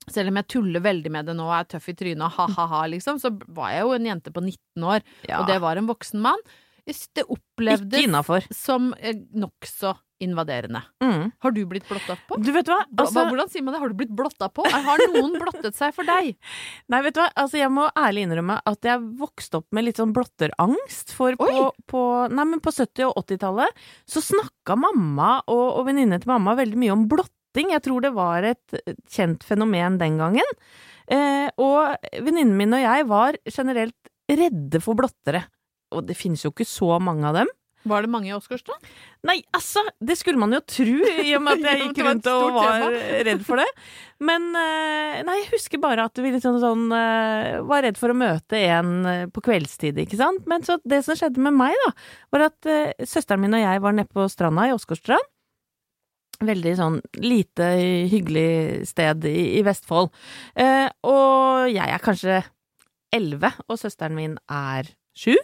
[0.10, 2.82] Selv om jeg tuller veldig med det nå og er tøff i trynet og ha-ha-ha,
[2.90, 5.04] liksom, så var jeg jo en jente på 19 år,
[5.38, 6.42] og det var en voksen mann.
[6.86, 8.48] Det Ikke opplevdes innafor.
[8.56, 10.82] som eh, nokså invaderende.
[11.04, 11.32] Mm.
[11.40, 12.38] Har du blitt blotta på?
[12.38, 12.84] Du vet hva?
[13.02, 13.82] Altså, Hvordan sier man det?
[13.82, 14.66] Har du blitt blotta på?
[14.70, 16.36] Har noen blottet seg for deg?
[16.94, 17.30] nei, vet du hva?
[17.42, 21.16] Altså, jeg må ærlig innrømme at jeg vokste opp med litt sånn blotterangst.
[21.18, 26.22] For på, på, nei, men på 70- og 80-tallet så snakka mamma og, og venninne
[26.22, 27.74] til mamma veldig mye om blotting.
[27.74, 28.78] Jeg tror det var et
[29.12, 30.54] kjent fenomen den gangen.
[31.12, 33.98] Eh, og venninnen min og jeg var generelt
[34.32, 35.48] redde for blottere.
[35.92, 37.52] Og det finnes jo ikke så mange av dem.
[37.82, 38.76] Var det mange i Oscars, da?
[39.26, 42.44] Nei, altså, det skulle man jo tro, i og med at jeg gikk rundt og
[42.60, 42.94] var
[43.28, 43.66] redd for det.
[44.22, 48.18] Men eh, nei, jeg husker bare at vi liksom sånn eh, var redd for å
[48.18, 50.46] møte en eh, på kveldstid, ikke sant.
[50.52, 51.92] Men så det som skjedde med meg, da,
[52.36, 55.30] var at søsteren min og jeg var nede på stranda i Åsgårdstrand.
[56.42, 57.68] Veldig sånn lite
[58.10, 60.10] hyggelig sted i, i Vestfold.
[60.58, 62.40] Eh, og jeg er kanskje
[63.14, 65.36] elleve, og søsteren min er sju.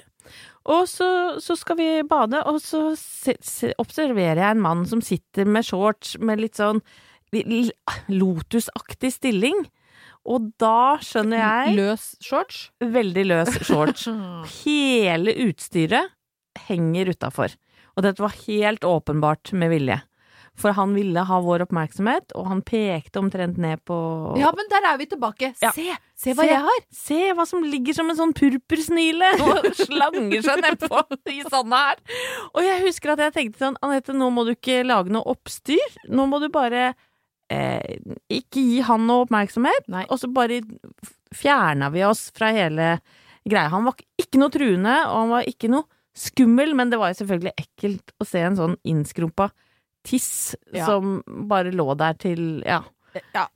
[0.67, 5.03] Og så, så skal vi bade, og så se, se, observerer jeg en mann som
[5.03, 6.81] sitter med shorts med litt sånn
[8.11, 9.63] lotusaktig stilling.
[10.27, 12.67] Og da skjønner jeg Løs shorts?
[12.83, 14.09] Veldig løs shorts.
[14.65, 16.11] Hele utstyret
[16.67, 17.55] henger utafor.
[17.95, 20.01] Og dette var helt åpenbart med vilje.
[20.57, 23.97] For han ville ha vår oppmerksomhet, og han pekte omtrent ned på
[24.41, 25.51] Ja, men der er vi tilbake.
[25.61, 25.69] Ja.
[25.75, 25.85] Se,
[26.17, 26.49] se hva Se.
[26.49, 26.79] jeg har!
[26.97, 32.01] Se hva som ligger som en sånn purpursnile og slanger seg nedpå i sånne her.
[32.55, 35.99] Og jeg husker at jeg tenkte sånn, Anette, nå må du ikke lage noe oppstyr.
[36.09, 36.87] Nå må du bare
[37.53, 37.99] eh,
[38.39, 39.85] ikke gi han noe oppmerksomhet.
[39.93, 40.07] Nei.
[40.09, 40.63] Og så bare
[41.37, 42.95] fjerna vi oss fra hele
[43.47, 43.69] greia.
[43.75, 45.85] Han var ikke noe truende, og han var ikke noe
[46.17, 49.51] skummel, men det var jo selvfølgelig ekkelt å se en sånn innskrumpa
[50.07, 50.85] tiss Ja.
[50.87, 52.81] som bare lå der til ja,
[53.33, 53.47] Ja,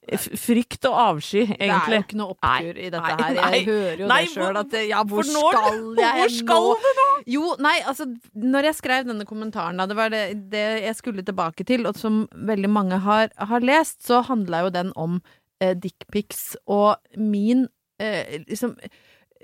[0.42, 1.60] frykt og avsky, egentlig.
[1.60, 3.20] det er jo ikke noe opptur i dette her.
[3.22, 3.34] her.
[3.38, 3.50] nei.
[3.60, 7.06] Jeg hører jo Nei, det sjøl at ja, hvor når- skal jeg hvor skal nå?
[7.36, 11.22] Jo, nei, altså Når jeg skrev denne kommentaren, da, det var det, det jeg skulle
[11.28, 15.22] tilbake til, og som veldig mange har, har lest, så handla jo den om
[15.62, 17.68] eh, dickpics og min
[18.02, 18.74] eh, liksom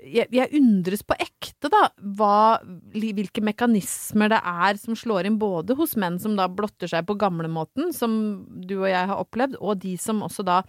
[0.04, 2.58] jeg, jeg undres på ekte, da, hva,
[2.94, 7.16] hvilke mekanismer det er som slår inn både hos menn som da blotter seg på
[7.20, 8.12] gamlemåten, som
[8.48, 10.62] du og jeg har opplevd, og de som også da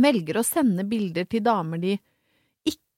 [0.00, 1.96] velger å sende bilder til damer de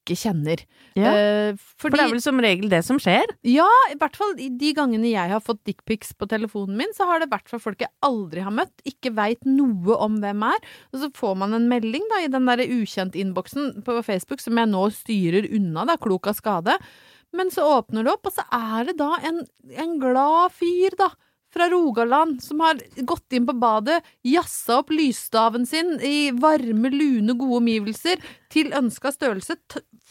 [0.05, 0.61] ikke kjenner.
[0.95, 1.09] Ja.
[1.17, 3.33] Eh, For det er vel som regel det som skjer?
[3.43, 7.19] ja, i hvert fall de gangene jeg har fått dickpics på telefonen min, så har
[7.25, 10.61] det vært fra folk jeg aldri har møtt, ikke veit noe om hvem er,
[10.93, 14.69] og så får man en melding da i den derre ukjent-innboksen på Facebook som jeg
[14.71, 16.77] nå styrer unna, da, klok av skade,
[17.35, 19.41] men så åpner det opp, og så er det da en,
[19.75, 21.09] en glad fyr, da.
[21.55, 27.37] Fra Rogaland, som har gått inn på badet, jazza opp lysstaven sin i varme, lune,
[27.39, 28.19] gode omgivelser,
[28.51, 29.55] til ønska størrelse,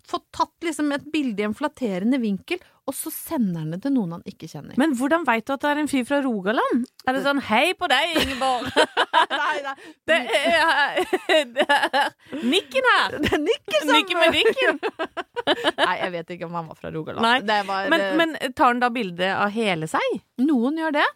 [0.08, 3.94] fått tatt liksom et bilde i en flatterende vinkel, og så sender han det til
[3.94, 4.76] noen han ikke kjenner.
[4.80, 6.82] Men hvordan veit du at det er en fyr fra Rogaland?
[7.08, 8.68] Er det sånn 'hei på deg, Ingeborg'?
[9.40, 9.74] nei, nei.
[10.08, 12.12] Det er, det er
[12.44, 13.18] Nikken her!
[13.24, 14.80] Det er Nikken som Nikken med Nikken.
[15.84, 17.48] Nei, jeg vet ikke om han var fra Rogaland.
[17.68, 20.20] Var, Men, men tar han da bilde av hele seg?
[20.44, 21.06] Noen gjør det.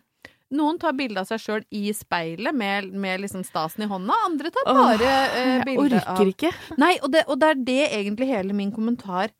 [0.56, 4.16] Noen tar bilde av seg sjøl i speilet med, med liksom stasen i hånda.
[4.28, 6.52] Andre tar bare eh, Jeg bilde av orker ikke.
[6.80, 9.34] Nei, og det, og det er det egentlig hele min kommentar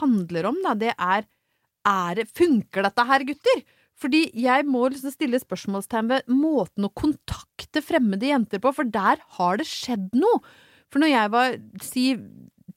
[0.00, 0.74] handler om, da.
[0.78, 1.28] Det er,
[1.86, 3.62] er Funker dette her, gutter?
[3.98, 9.22] Fordi jeg må liksom stille spørsmålstegn ved måten å kontakte fremmede jenter på, for der
[9.38, 10.42] har det skjedd noe.
[10.90, 12.04] For når jeg var, si,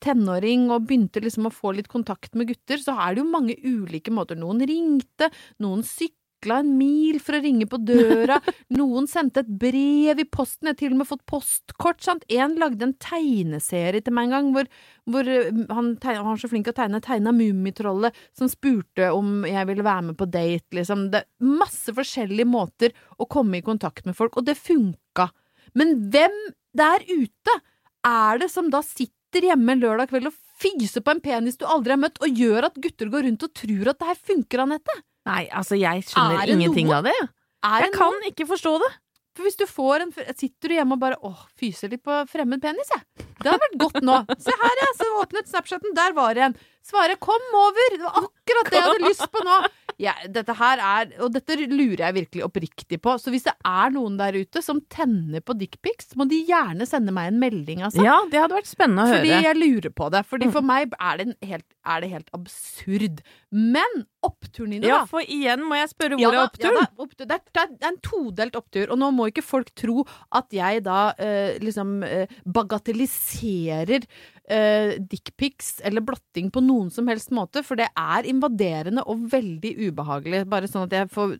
[0.01, 3.57] tenåring og begynte liksom å få litt kontakt med gutter, så er det jo mange
[3.61, 4.39] ulike måter.
[4.39, 5.29] Noen ringte,
[5.61, 8.39] noen sykla en mil for å ringe på døra,
[8.79, 12.25] noen sendte et brev i posten, jeg har til og med fått postkort, sant.
[12.33, 14.71] En lagde en tegneserie til meg en gang, hvor,
[15.13, 19.45] hvor eh, han, tegna, han var så flink å tegne, tegna Mummitrollet, som spurte om
[19.45, 21.11] jeg ville være med på date, liksom.
[21.13, 25.29] Det er masse forskjellige måter å komme i kontakt med folk, og det funka.
[25.77, 26.35] Men hvem
[26.77, 27.59] der ute
[28.07, 31.95] er det som da sitter hjemme lørdag kveld og fyser på en penis du aldri
[31.95, 34.97] har møtt, og gjør at gutter går rundt og tror at det her funker, Anette?
[35.25, 36.97] Nei, altså, jeg skjønner Er ingenting noe?
[36.97, 37.15] av det.
[37.63, 38.91] Er Jeg det kan ikke forstå det.
[39.37, 42.59] For hvis du får en Sitter du hjemme og bare åh, fyser litt på fremmed
[42.61, 43.27] penis, jeg.
[43.41, 44.17] Det hadde vært godt nå.
[44.43, 44.95] Se her, jeg.
[44.99, 46.55] Så åpnet Snapchaten, der var det en.
[46.83, 47.91] Svaret 'kom over'.
[47.93, 49.67] Det var akkurat det jeg hadde lyst på nå.
[50.01, 53.15] Ja, dette her er Og dette lurer jeg virkelig oppriktig på.
[53.21, 57.11] Så hvis det er noen der ute som tenner på dickpics, må de gjerne sende
[57.13, 58.03] meg en melding, altså.
[58.03, 59.43] Ja, det hadde vært spennende å Fordi høre.
[59.43, 60.25] jeg lurer på det.
[60.25, 60.51] Fordi Mm.
[60.53, 63.21] for meg er det, en helt, er det helt absurd.
[63.51, 65.05] Men oppturen i det, Ja, da.
[65.09, 66.75] for igjen må jeg spørre Ja da, er oppturen?
[66.77, 67.25] ja da, opptur.
[67.25, 70.03] Det, er, det er en todelt opptur, og nå må ikke folk tro
[70.37, 74.05] at jeg da eh, liksom eh, bagatelliserer
[74.49, 79.73] eh, dickpics eller blotting på noen som helst måte, for det er invaderende og veldig
[79.89, 80.43] ubehagelig.
[80.51, 81.35] Bare sånn at jeg får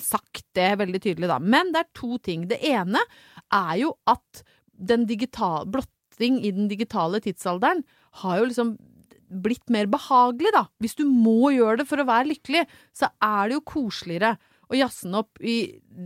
[0.00, 1.38] sagt det veldig tydelig, da.
[1.38, 2.48] Men det er to ting.
[2.50, 3.02] Det ene
[3.54, 4.42] er jo at
[4.74, 7.84] den digital, blotting i den digitale tidsalderen
[8.22, 8.74] har jo liksom
[9.28, 10.66] blitt mer behagelig, da.
[10.82, 12.64] Hvis du må gjøre det for å være lykkelig,
[12.96, 14.34] så er det jo koseligere
[14.72, 15.56] å jazze den opp i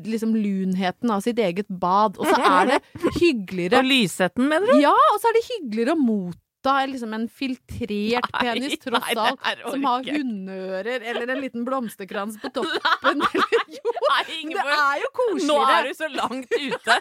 [0.09, 2.19] liksom lunheten av sitt eget bad.
[2.19, 2.81] Og så er det
[3.21, 4.83] hyggeligere Og lysheten, mener du?
[4.83, 9.15] Ja, og så er det hyggeligere å motta liksom en filtrert Nei, penis, tross nei,
[9.17, 13.23] alt, som har hundeører eller en liten blomsterkrans på toppen.
[13.69, 14.25] Jo, Nei,
[14.57, 15.47] det er jo koseligere!
[15.47, 16.99] Nå er du så langt ute.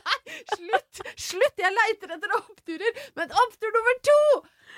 [0.54, 1.02] Slutt!
[1.16, 1.58] Slutt!
[1.58, 3.02] Jeg leiter etter oppturer.
[3.18, 4.22] Men opptur nummer to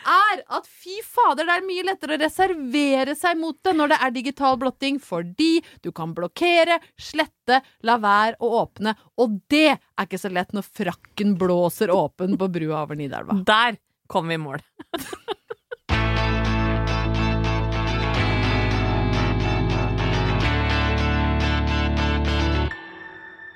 [0.09, 3.97] er at fy fader, det er mye lettere å reservere seg mot det når det
[4.05, 8.93] er digital blotting, fordi du kan blokkere, slette, la være å åpne.
[9.19, 13.41] Og det er ikke så lett når frakken blåser åpen på brua over Nidelva.
[13.49, 13.75] Der
[14.09, 14.59] kom vi i mål.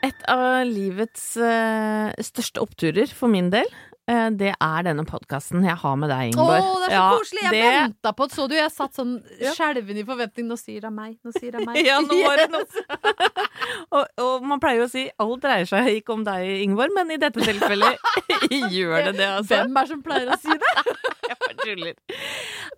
[0.04, 3.70] Et av livets eh, største oppturer for min del,
[4.12, 6.66] eh, det er denne podkasten jeg har med deg, Å, Ingeborg.
[6.82, 7.44] det er så Ja, koselig!
[7.46, 8.36] Jeg det- venta på det.
[8.36, 9.54] Så du, jeg satt sånn Ja.
[9.56, 10.48] skjelven i forventning.
[10.52, 11.76] Nå sier det meg, nå sier det meg.
[11.88, 12.66] Ja, nå var det noe.
[13.94, 17.14] og, og man pleier jo å si alt dreier seg ikke om deg, Ingeborg, men
[17.14, 18.00] i dette tilfellet
[18.76, 19.50] gjør det det, altså.
[19.54, 20.74] Hvem er det som pleier å si det?
[21.30, 22.24] Jeg bare tuller.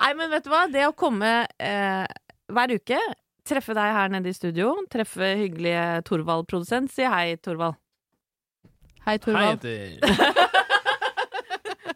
[0.01, 0.65] Nei, men vet du hva?
[0.71, 2.03] Det å komme eh,
[2.53, 2.99] hver uke,
[3.45, 7.79] treffe deg her nede i studio, treffe hyggelige Torvald produsent, si hei, Torvald.
[9.05, 9.65] Hei, Torvald.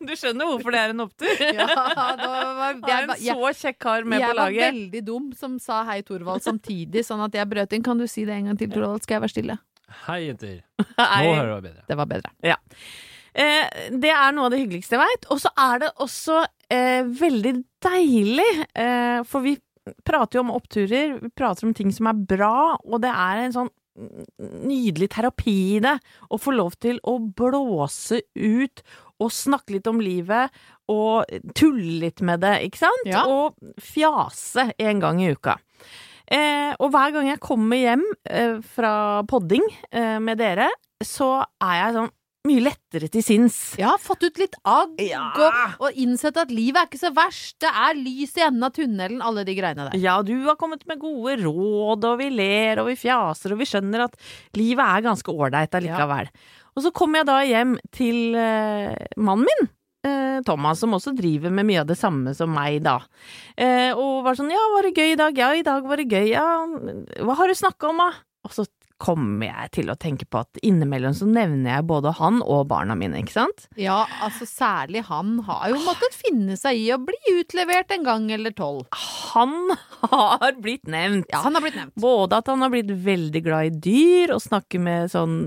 [0.09, 1.43] Du skjønner hvorfor det er en opptur?
[1.59, 4.57] Ja, var, jeg, er en jeg, så kjekk kar med på laget.
[4.57, 7.85] jeg var veldig dum som sa hei, Thorvald, samtidig, sånn at jeg brøt inn.
[7.85, 9.05] Kan du si det en gang til, Thorvald?
[9.05, 9.59] Skal jeg være stille?
[10.07, 10.59] Hei, jenter.
[10.97, 11.23] Hei.
[11.27, 11.85] Nå hører jeg bedre.
[11.89, 12.33] Det var bedre.
[12.49, 15.29] Eh, det er noe av det hyggeligste jeg veit.
[15.33, 16.43] Og så er det også
[16.73, 19.57] eh, veldig deilig, eh, for vi
[20.05, 23.55] prater jo om oppturer, vi prater om ting som er bra, og det er en
[23.55, 23.71] sånn
[24.39, 25.95] nydelig terapi i det.
[26.29, 28.83] Å få lov til å blåse ut
[29.19, 30.53] og snakke litt om livet
[30.89, 33.09] og tulle litt med det, ikke sant?
[33.09, 33.25] Ja.
[33.27, 35.59] Og fjase en gang i uka.
[36.29, 40.69] Eh, og hver gang jeg kommer hjem eh, fra podding eh, med dere,
[41.01, 42.12] så er jeg sånn
[42.49, 43.57] mye lettere til sinns.
[43.79, 45.29] Ja, fått ut litt agg Ja.
[45.31, 47.57] og, og innsett at livet er ikke så verst.
[47.63, 49.99] Det er lys i enden av tunnelen, alle de greiene der.
[50.01, 53.69] Ja, du har kommet med gode råd, og vi ler og vi fjaser, og vi
[53.69, 54.17] skjønner at
[54.57, 56.31] livet er ganske ålreit allikevel.
[56.75, 59.69] Og så kommer jeg da hjem til uh, mannen min,
[60.07, 62.99] eh, Thomas, som også driver med mye av det samme som meg, da.
[63.57, 66.07] Eh, og var sånn 'ja, var det gøy i dag?' 'Ja, i dag var det
[66.07, 68.12] gøy', 'ja, hva har du snakka om', da?
[68.45, 68.65] Og så
[68.99, 72.97] kommer jeg til å tenke på at innimellom så nevner jeg både han og barna
[72.99, 73.67] mine, ikke sant?
[73.79, 78.27] Ja, altså særlig han har jo måttet finne seg i å bli utlevert en gang
[78.35, 78.85] eller tolv.
[79.33, 79.71] Han
[80.12, 81.29] har blitt nevnt.
[81.31, 81.95] Ja, han har blitt nevnt.
[81.99, 85.38] Både at han har blitt veldig glad i dyr, og snakker med sånn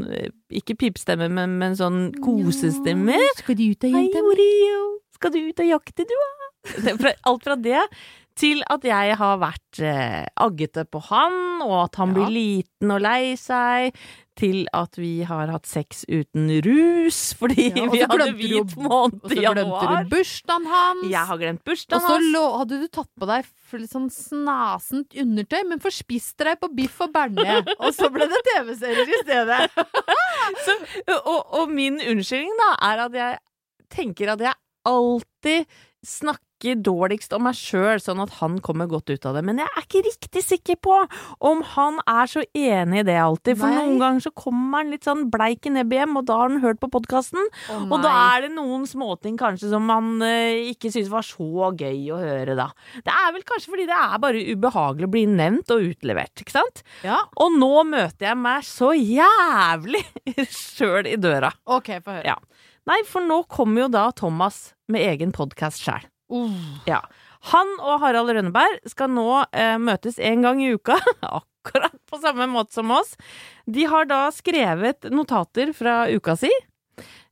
[0.52, 3.18] Ikke pipestemme, men, men sånn kosestemme.
[3.40, 4.78] Skal du ut og Hei, hente
[5.16, 7.14] Skal du ut og jakte, du, da?
[7.28, 7.80] Alt fra det
[8.38, 12.14] til at jeg har vært eh, aggete på han, og at han Ja.
[12.14, 13.94] blir liten og lei seg,
[14.34, 19.42] til at vi har hatt sex uten rus, fordi Ja, vi hadde hvit måned i
[19.42, 19.66] januar.
[19.66, 21.04] Og så glemte du bursdagen hans.
[21.12, 22.30] Jeg har glemt Og bursdagen så hans.
[22.32, 26.98] så hadde du tatt på deg litt sånn snasent undertøy, men forspiste deg på biff
[27.04, 27.68] og bearnés.
[27.84, 29.60] Og så ble det TV-serier i stedet.
[30.64, 30.74] Så,
[31.22, 33.38] og, og min unnskyldning da er at jeg
[33.94, 34.52] tenker at jeg
[34.88, 35.64] alltid
[36.04, 36.40] snakker
[36.86, 39.42] dårligst om meg sjøl, sånn at han kommer godt ut av det.
[39.48, 40.94] Men jeg er ikke riktig sikker på
[41.50, 43.58] om han er så enig i det alltid.
[43.60, 43.80] For Nei.
[43.82, 46.62] noen ganger så kommer han litt sånn bleik i nebbet hjem, og da har han
[46.64, 47.50] hørt på podkasten.
[47.82, 52.00] Og da er det noen småting kanskje som han eh, ikke syntes var så gøy
[52.14, 52.68] å høre, da.
[53.02, 56.54] Det er vel kanskje fordi det er bare ubehagelig å bli nevnt og utlevert, ikke
[56.56, 56.84] sant?
[57.06, 60.04] Ja, Og nå møter jeg meg så jævlig
[60.52, 61.50] sjøl i døra.
[61.66, 62.34] OK, få høre.
[62.34, 62.38] Ja.
[62.88, 66.08] Nei, for nå kommer jo da Thomas med egen podkast sjæl.
[66.88, 67.00] Ja.
[67.52, 70.98] Han og Harald Rønneberg skal nå eh, møtes en gang i uka,
[71.40, 73.16] akkurat på samme måte som oss.
[73.66, 76.52] De har da skrevet notater fra uka si,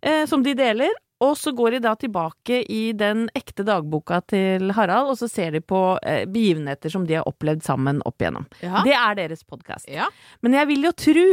[0.03, 0.91] eh, som de deler.
[1.21, 5.53] Og så går de da tilbake i den ekte dagboka til Harald, og så ser
[5.53, 8.47] de på eh, begivenheter som de har opplevd sammen opp igjennom.
[8.65, 8.81] Ja.
[8.87, 9.91] Det er deres podkast.
[9.93, 10.09] Ja.
[10.41, 11.27] Men jeg vil jo tro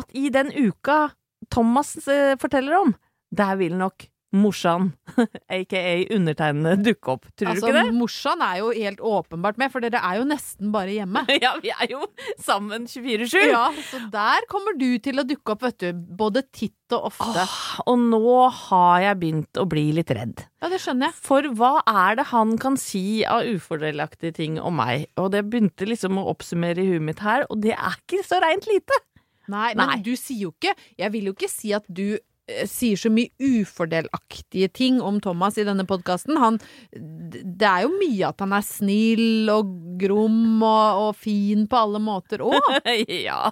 [0.00, 1.12] at i den uka
[1.54, 2.96] Thomas eh, forteller om,
[3.30, 4.92] der vil nok morsan,
[5.50, 5.80] aka
[6.14, 7.26] undertegnede, dukke opp.
[7.34, 7.94] Tror altså, du ikke det?
[7.98, 11.24] Morsan er jo helt åpenbart med, for dere er jo nesten bare hjemme.
[11.40, 12.04] Ja, vi er jo
[12.42, 13.38] sammen 24-7.
[13.48, 16.02] Ja, så der kommer du til å dukke opp, vet du.
[16.20, 17.44] Både titt og ofte.
[17.46, 17.58] Åh,
[17.88, 18.34] og nå
[18.66, 20.44] har jeg begynt å bli litt redd.
[20.60, 21.18] Ja, det skjønner jeg.
[21.24, 25.08] For hva er det han kan si av ufordelaktige ting om meg?
[25.20, 28.42] Og det begynte liksom å oppsummere i huet mitt her, og det er ikke så
[28.44, 29.00] reint lite.
[29.50, 30.00] Nei, men Nei.
[30.04, 32.18] du sier jo ikke Jeg vil jo ikke si at du
[32.70, 36.58] sier så mye ufordelaktige ting om Thomas i denne podkasten.
[36.90, 42.00] Det er jo mye at han er snill og grom og, og fin på alle
[42.02, 42.70] måter òg.
[43.28, 43.42] ja,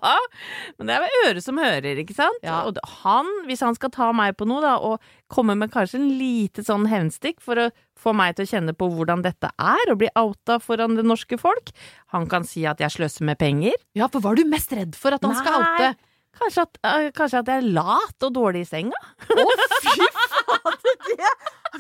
[0.79, 2.41] men det er øret som hører, ikke sant?
[2.47, 2.63] Ja.
[2.69, 6.11] Og han, hvis han skal ta meg på noe, da, og komme med kanskje en
[6.19, 7.69] lite sånn hevnstikk for å
[7.99, 11.39] få meg til å kjenne på hvordan dette er å bli outa foran det norske
[11.41, 11.73] folk
[12.15, 13.75] Han kan si at jeg sløser med penger.
[13.99, 15.91] Ja, for hva er du mest redd for at han skal oute?
[16.39, 18.99] Kanskje at, øh, kanskje at jeg er lat og dårlig i senga?
[19.29, 19.47] Å,
[19.83, 20.77] fy fader!
[21.09, 21.33] Det,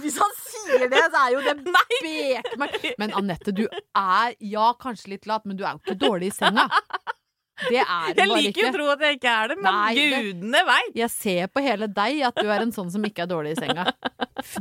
[0.02, 2.88] hvis han sier det, så er jo det bekmørkt.
[3.00, 6.36] Men Anette, du er ja, kanskje litt lat, men du er jo ikke dårlig i
[6.40, 6.66] senga.
[7.58, 8.70] Det er du Jeg bare liker jo ikke.
[8.70, 10.90] å tro at jeg ikke er det, men Nei, gudene veit!
[11.00, 13.58] Jeg ser på hele deg at du er en sånn som ikke er dårlig i
[13.58, 13.86] senga.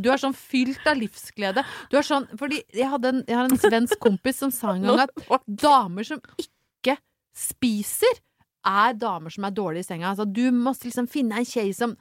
[0.01, 1.61] Du er sånn fylt av livsglede.
[1.91, 5.03] Du er sånn, fordi jeg, en, jeg har en svensk kompis som sa en gang
[5.05, 6.97] at damer som ikke
[7.37, 8.17] spiser,
[8.67, 10.11] er damer som er dårlige i senga.
[10.11, 11.95] Altså, du må liksom finne en kjei som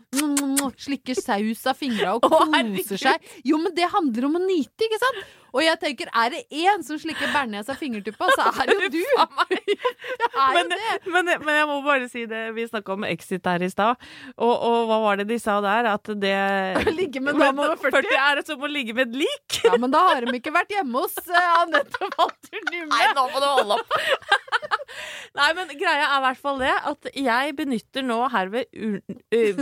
[0.82, 3.32] slikker saus av fingra og koser seg.
[3.46, 5.26] Jo, men det handler om å nyte, ikke sant?
[5.56, 8.90] Og jeg tenker, er det én som slikker bearnés av fingertuppa, så er det jo
[8.96, 9.00] du!
[10.20, 10.96] Det er jo Men, det!
[11.08, 13.96] men, men jeg må bare si det, vi snakka om Exit her i stad,
[14.36, 15.88] og, og hva var det de sa der?
[15.94, 16.34] At det
[16.98, 18.12] Ligge med dame over 40?
[18.26, 19.60] er som å ligge med et lik!
[19.64, 22.90] Ja, men da har de ikke vært hjemme hos uh, Anette Walter Numme.
[22.92, 23.96] Nei, nå må du holde opp!
[25.36, 28.68] Nei, men greia er i hvert fall det at jeg benytter nå herved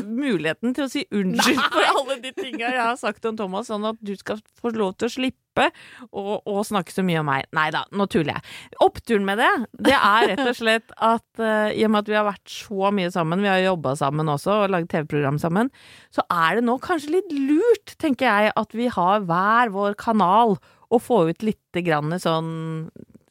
[0.04, 3.86] muligheten til å si unnskyld for alle de tinga jeg har sagt om Thomas, sånn
[3.88, 7.46] at du skal få lov til å slippe å, og snakke så mye om meg.
[7.54, 8.42] Nei da, nå tuller jeg.
[8.84, 9.50] Oppturen med det,
[9.88, 12.90] det er rett og slett at uh, i og med at vi har vært så
[12.94, 15.70] mye sammen, vi har jobba sammen også og laget TV-program sammen,
[16.14, 20.56] så er det nå kanskje litt lurt, tenker jeg, at vi har hver vår kanal
[20.90, 22.52] og få ut litt grann sånn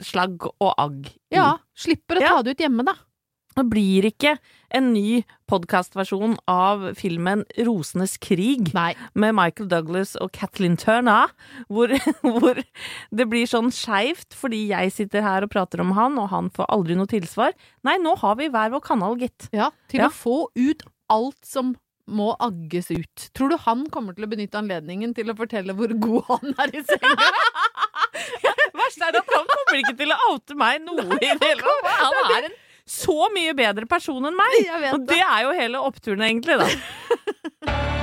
[0.03, 1.11] slagg og agg.
[1.31, 2.29] Ja, slipper å Ja.
[2.37, 2.95] ta det ut hjemme, da.
[3.53, 4.37] Det blir ikke
[4.73, 8.93] en ny podkastversjon av filmen Rosenes krig Nei.
[9.13, 11.31] med Michael Douglas og Kathleen Turner,
[11.69, 11.93] hvor,
[12.25, 12.57] hvor
[13.13, 16.69] det blir sånn skeivt fordi jeg sitter her og prater om han, og han får
[16.73, 17.53] aldri noe tilsvar.
[17.85, 19.49] Nei, nå har vi hver vår kanal, gitt.
[19.53, 20.09] Ja, til Ja.
[20.09, 21.75] å få ut alt som
[22.09, 23.29] må agges ut.
[23.37, 26.73] Tror du han kommer til å benytte anledningen til å fortelle hvor god han er
[26.75, 27.29] i senga?
[28.77, 31.87] Verst er at han kommer ikke til å oute meg noe i det hele tatt.
[32.01, 32.57] Han er en
[32.89, 34.57] så mye bedre person enn meg!
[34.95, 36.67] Og det er jo hele oppturen, egentlig, da.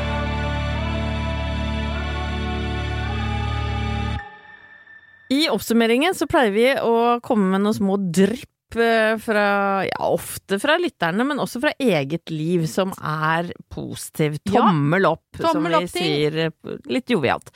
[5.30, 9.44] I oppsummeringen så pleier vi å komme med noen små drypp eh, fra,
[9.86, 14.40] ja, ofte fra lytterne, men også fra eget liv, som er positiv.
[14.50, 16.08] Tommel opp, Tommel som opp vi ting.
[16.08, 17.52] sier eh, litt jovialt.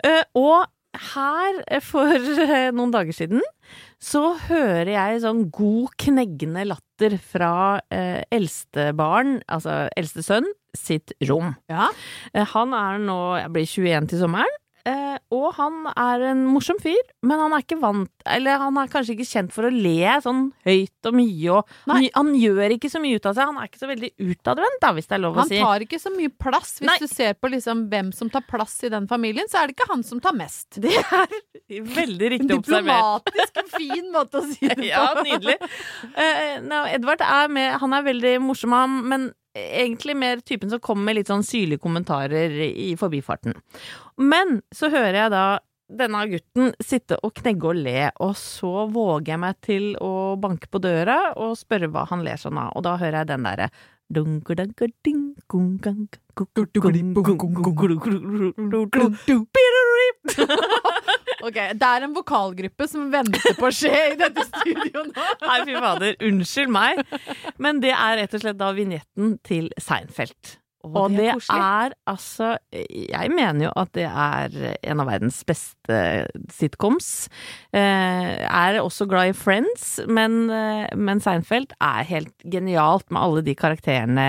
[0.00, 0.56] Uh, Og
[1.14, 3.42] her, eh, for eh, noen dager siden,
[4.02, 7.52] så hører jeg sånn god kneggende latter fra
[7.90, 11.54] eh, eldstebarn, altså eldste sønn, sitt rom.
[11.70, 11.88] Ja.
[12.34, 14.58] Eh, Han er nå, jeg blir 21 til sommeren,
[14.88, 18.90] eh, og han er en morsom fyr, men han er ikke vant Eller han er
[18.92, 22.90] kanskje ikke kjent for å le sånn høyt og mye, og han, han gjør ikke
[22.92, 23.50] så mye ut av seg.
[23.50, 26.00] Han er ikke så veldig utadvendt, da, hvis det er lov å Han tar ikke
[26.02, 26.74] så mye plass.
[26.80, 26.98] Hvis Nei.
[27.02, 29.90] du ser på liksom hvem som tar plass i den familien, så er det ikke
[29.92, 30.80] han som tar mest.
[30.82, 30.94] Det
[31.78, 33.26] er veldig riktig observert.
[33.28, 34.86] Diplomatisk fin måte å si det på.
[34.88, 35.58] Ja, nydelig.
[36.14, 39.28] Eh, no, Edvard er med, han er veldig morsom, han, men
[39.82, 43.56] egentlig mer typen som kommer med litt sånn syrlige kommentarer i forbifarten.
[44.18, 45.46] Men så hører jeg da
[45.88, 50.68] denne gutten sitte og knegge og le, og så våger jeg meg til å banke
[50.68, 53.70] på døra og spørre hva han ler sånn av, og da hører jeg den derre
[61.44, 65.26] Ok, Det er en vokalgruppe som venter på å skje i dette studioet nå.
[65.44, 66.16] Nei, fy fader.
[66.28, 67.02] Unnskyld meg.
[67.62, 70.58] Men det er rett og slett da vignetten til Seinfeld.
[70.86, 74.54] Og det er altså Jeg mener jo at det er
[74.86, 75.98] en av verdens beste
[76.54, 77.28] sitcoms.
[77.74, 83.42] Eh, er også glad i Friends, men, eh, men Seinfeld er helt genialt med alle
[83.42, 84.28] de karakterene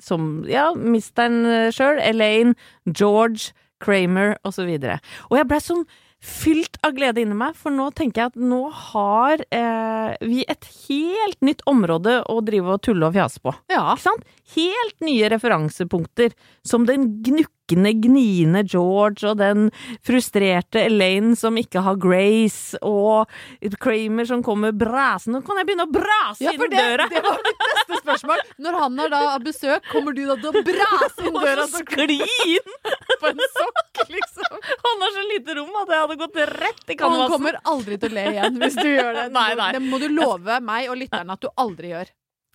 [0.00, 2.56] som Ja, misteren sjøl, Elaine,
[2.88, 4.64] George, Kramer osv.
[4.64, 4.98] Og, så
[5.30, 5.84] og jeg blei sånn
[6.22, 8.60] fylt av glede inni meg, for nå tenker jeg at nå
[8.92, 13.54] har eh, vi et helt nytt område å drive og tulle og fjase på.
[13.72, 13.84] Ja.
[13.92, 14.28] Ikke sant?
[14.54, 17.08] Helt nye referansepunkter, som den
[17.72, 19.68] gnukkende, gniende George og den
[20.06, 23.30] frustrerte Elaine som ikke har Grace, og
[23.82, 27.06] Kramer som kommer brasende Nå kan jeg begynne å brase Ja, inn det, døra!
[27.10, 28.42] det var mitt neste spørsmål.
[28.66, 32.18] Når han har da besøk, kommer du da til å brase inn døra Og skli
[32.20, 32.72] inn!
[33.22, 34.56] på en sokk, liksom?
[34.82, 37.22] Han har så lite rom at jeg hadde gått rett i kanvasen.
[37.22, 39.26] han kommer aldri til å le igjen hvis du gjør det.
[39.38, 39.70] Nei, nei.
[39.76, 42.10] Det må du love meg og lytterne at du aldri gjør.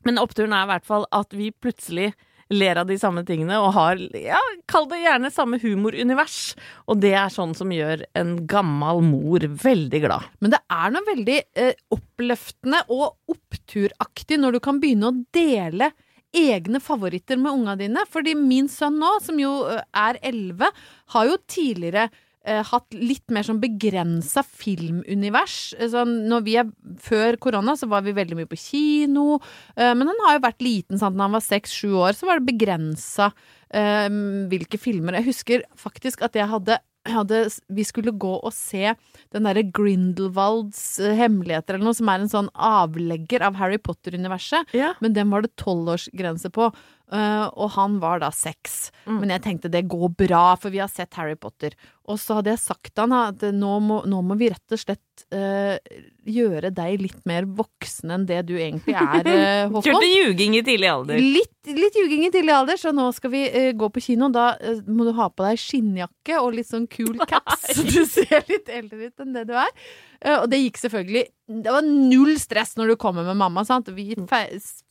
[0.08, 2.12] Men oppturen er i hvert fall at vi plutselig
[2.54, 4.40] ler av de samme tingene og har, ja,
[4.72, 6.56] kall det gjerne samme humorunivers.
[6.88, 10.28] Og det er sånn som gjør en gammel mor veldig glad.
[10.40, 15.92] Men det er noe veldig eh, oppløftende og oppturaktig når du kan begynne å dele
[16.38, 18.06] egne favoritter med unga dine.
[18.12, 20.72] Fordi min sønn nå, som jo eh, er elleve,
[21.16, 22.08] har jo tidligere
[22.48, 25.74] eh, hatt litt mer sånn begrensa filmunivers.
[25.78, 26.72] Eh, Sånn, når vi er,
[27.04, 29.40] før korona så var vi veldig mye på kino,
[29.76, 31.00] eh, men han har jo vært liten.
[31.00, 31.18] Sant?
[31.18, 33.32] Når han var seks-sju år, så var det begrensa
[33.70, 34.10] eh,
[34.52, 35.20] hvilke filmer.
[35.20, 37.38] Jeg husker faktisk at jeg hadde hadde,
[37.72, 38.94] vi skulle gå og se
[39.34, 44.74] den derre Grindelwalds eh, hemmeligheter eller noe, som er en sånn avlegger av Harry Potter-universet.
[44.78, 44.94] Ja.
[45.04, 46.70] Men den var det tolvårsgrense på,
[47.12, 48.90] eh, og han var da seks.
[49.06, 49.20] Mm.
[49.22, 51.76] Men jeg tenkte det går bra, for vi har sett Harry Potter.
[52.08, 54.80] Og så hadde jeg sagt til han at nå må, nå må vi rett og
[54.80, 55.76] slett uh,
[56.24, 59.84] gjøre deg litt mer voksen enn det du egentlig er, uh, Håkon.
[59.90, 61.20] Kjørte ljuging i tidlig alder.
[61.20, 63.44] Litt, litt ljuging i tidlig alder, så nå skal vi
[63.76, 64.32] gå på kino.
[64.32, 64.54] Da
[64.88, 68.72] må du ha på deg skinnjakke og litt sånn cool caps, så du ser litt
[68.72, 69.74] eldre ut enn det du er.
[70.22, 71.24] Eh, og det gikk selvfølgelig
[71.64, 73.64] Det var null stress når du kommer med mamma.
[73.68, 73.92] Sant?
[73.96, 74.16] Vi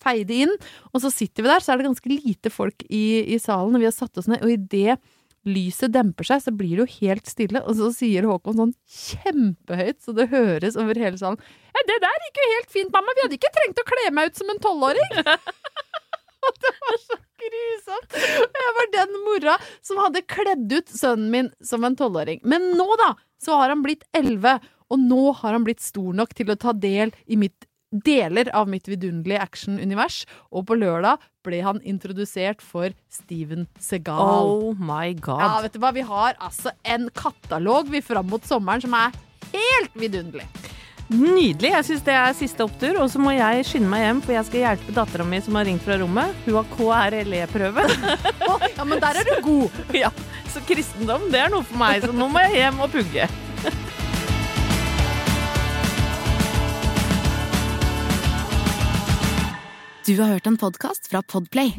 [0.03, 0.55] feide inn,
[0.93, 3.05] og så sitter vi der, så er det ganske lite folk i,
[3.35, 4.99] i salen, og vi har satt oss ned, og idet
[5.47, 10.01] lyset demper seg, så blir det jo helt stille, og så sier Håkon sånn kjempehøyt,
[10.03, 11.39] så det høres over hele salen
[11.71, 13.15] Ja, det der gikk jo helt fint, mamma.
[13.15, 15.21] Vi hadde ikke trengt å kle meg ut som en tolvåring.
[16.47, 18.17] Og det var så grusomt.
[18.17, 22.41] Og Jeg var den mora som hadde kledd ut sønnen min som en tolvåring.
[22.49, 23.13] Men nå, da,
[23.43, 24.57] så har han blitt elleve,
[24.91, 28.69] og nå har han blitt stor nok til å ta del i mitt deler av
[28.69, 34.51] mitt vidunderlige actionunivers, og på lørdag ble han introdusert for Steven Segal.
[34.51, 38.83] Oh my Ja, vet du hva, vi har altså en katalog vi fram mot sommeren
[38.83, 39.15] som er
[39.53, 40.49] helt vidunderlig.
[41.07, 41.71] Nydelig.
[41.71, 42.97] Jeg syns det er siste opptur.
[42.99, 45.69] Og så må jeg skynde meg hjem, for jeg skal hjelpe dattera mi som har
[45.69, 46.35] ringt fra rommet.
[46.49, 47.87] Hun har KRLE-prøve.
[48.77, 49.79] Ja, men der er du god!
[50.03, 50.11] ja.
[50.51, 52.03] Så kristendom, det er noe for meg.
[52.03, 53.31] Så nå må jeg hjem og pugge.
[60.07, 61.73] Du har hørt en podkast fra Podplay.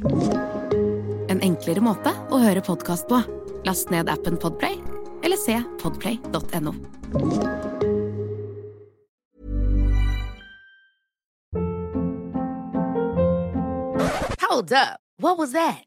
[1.30, 3.22] En enklere måte å høre podkast på.
[3.64, 4.82] Last ned appen Podplay,
[5.24, 6.74] eller se podplay.no.
[14.44, 15.00] Hold up.
[15.20, 15.87] What was that?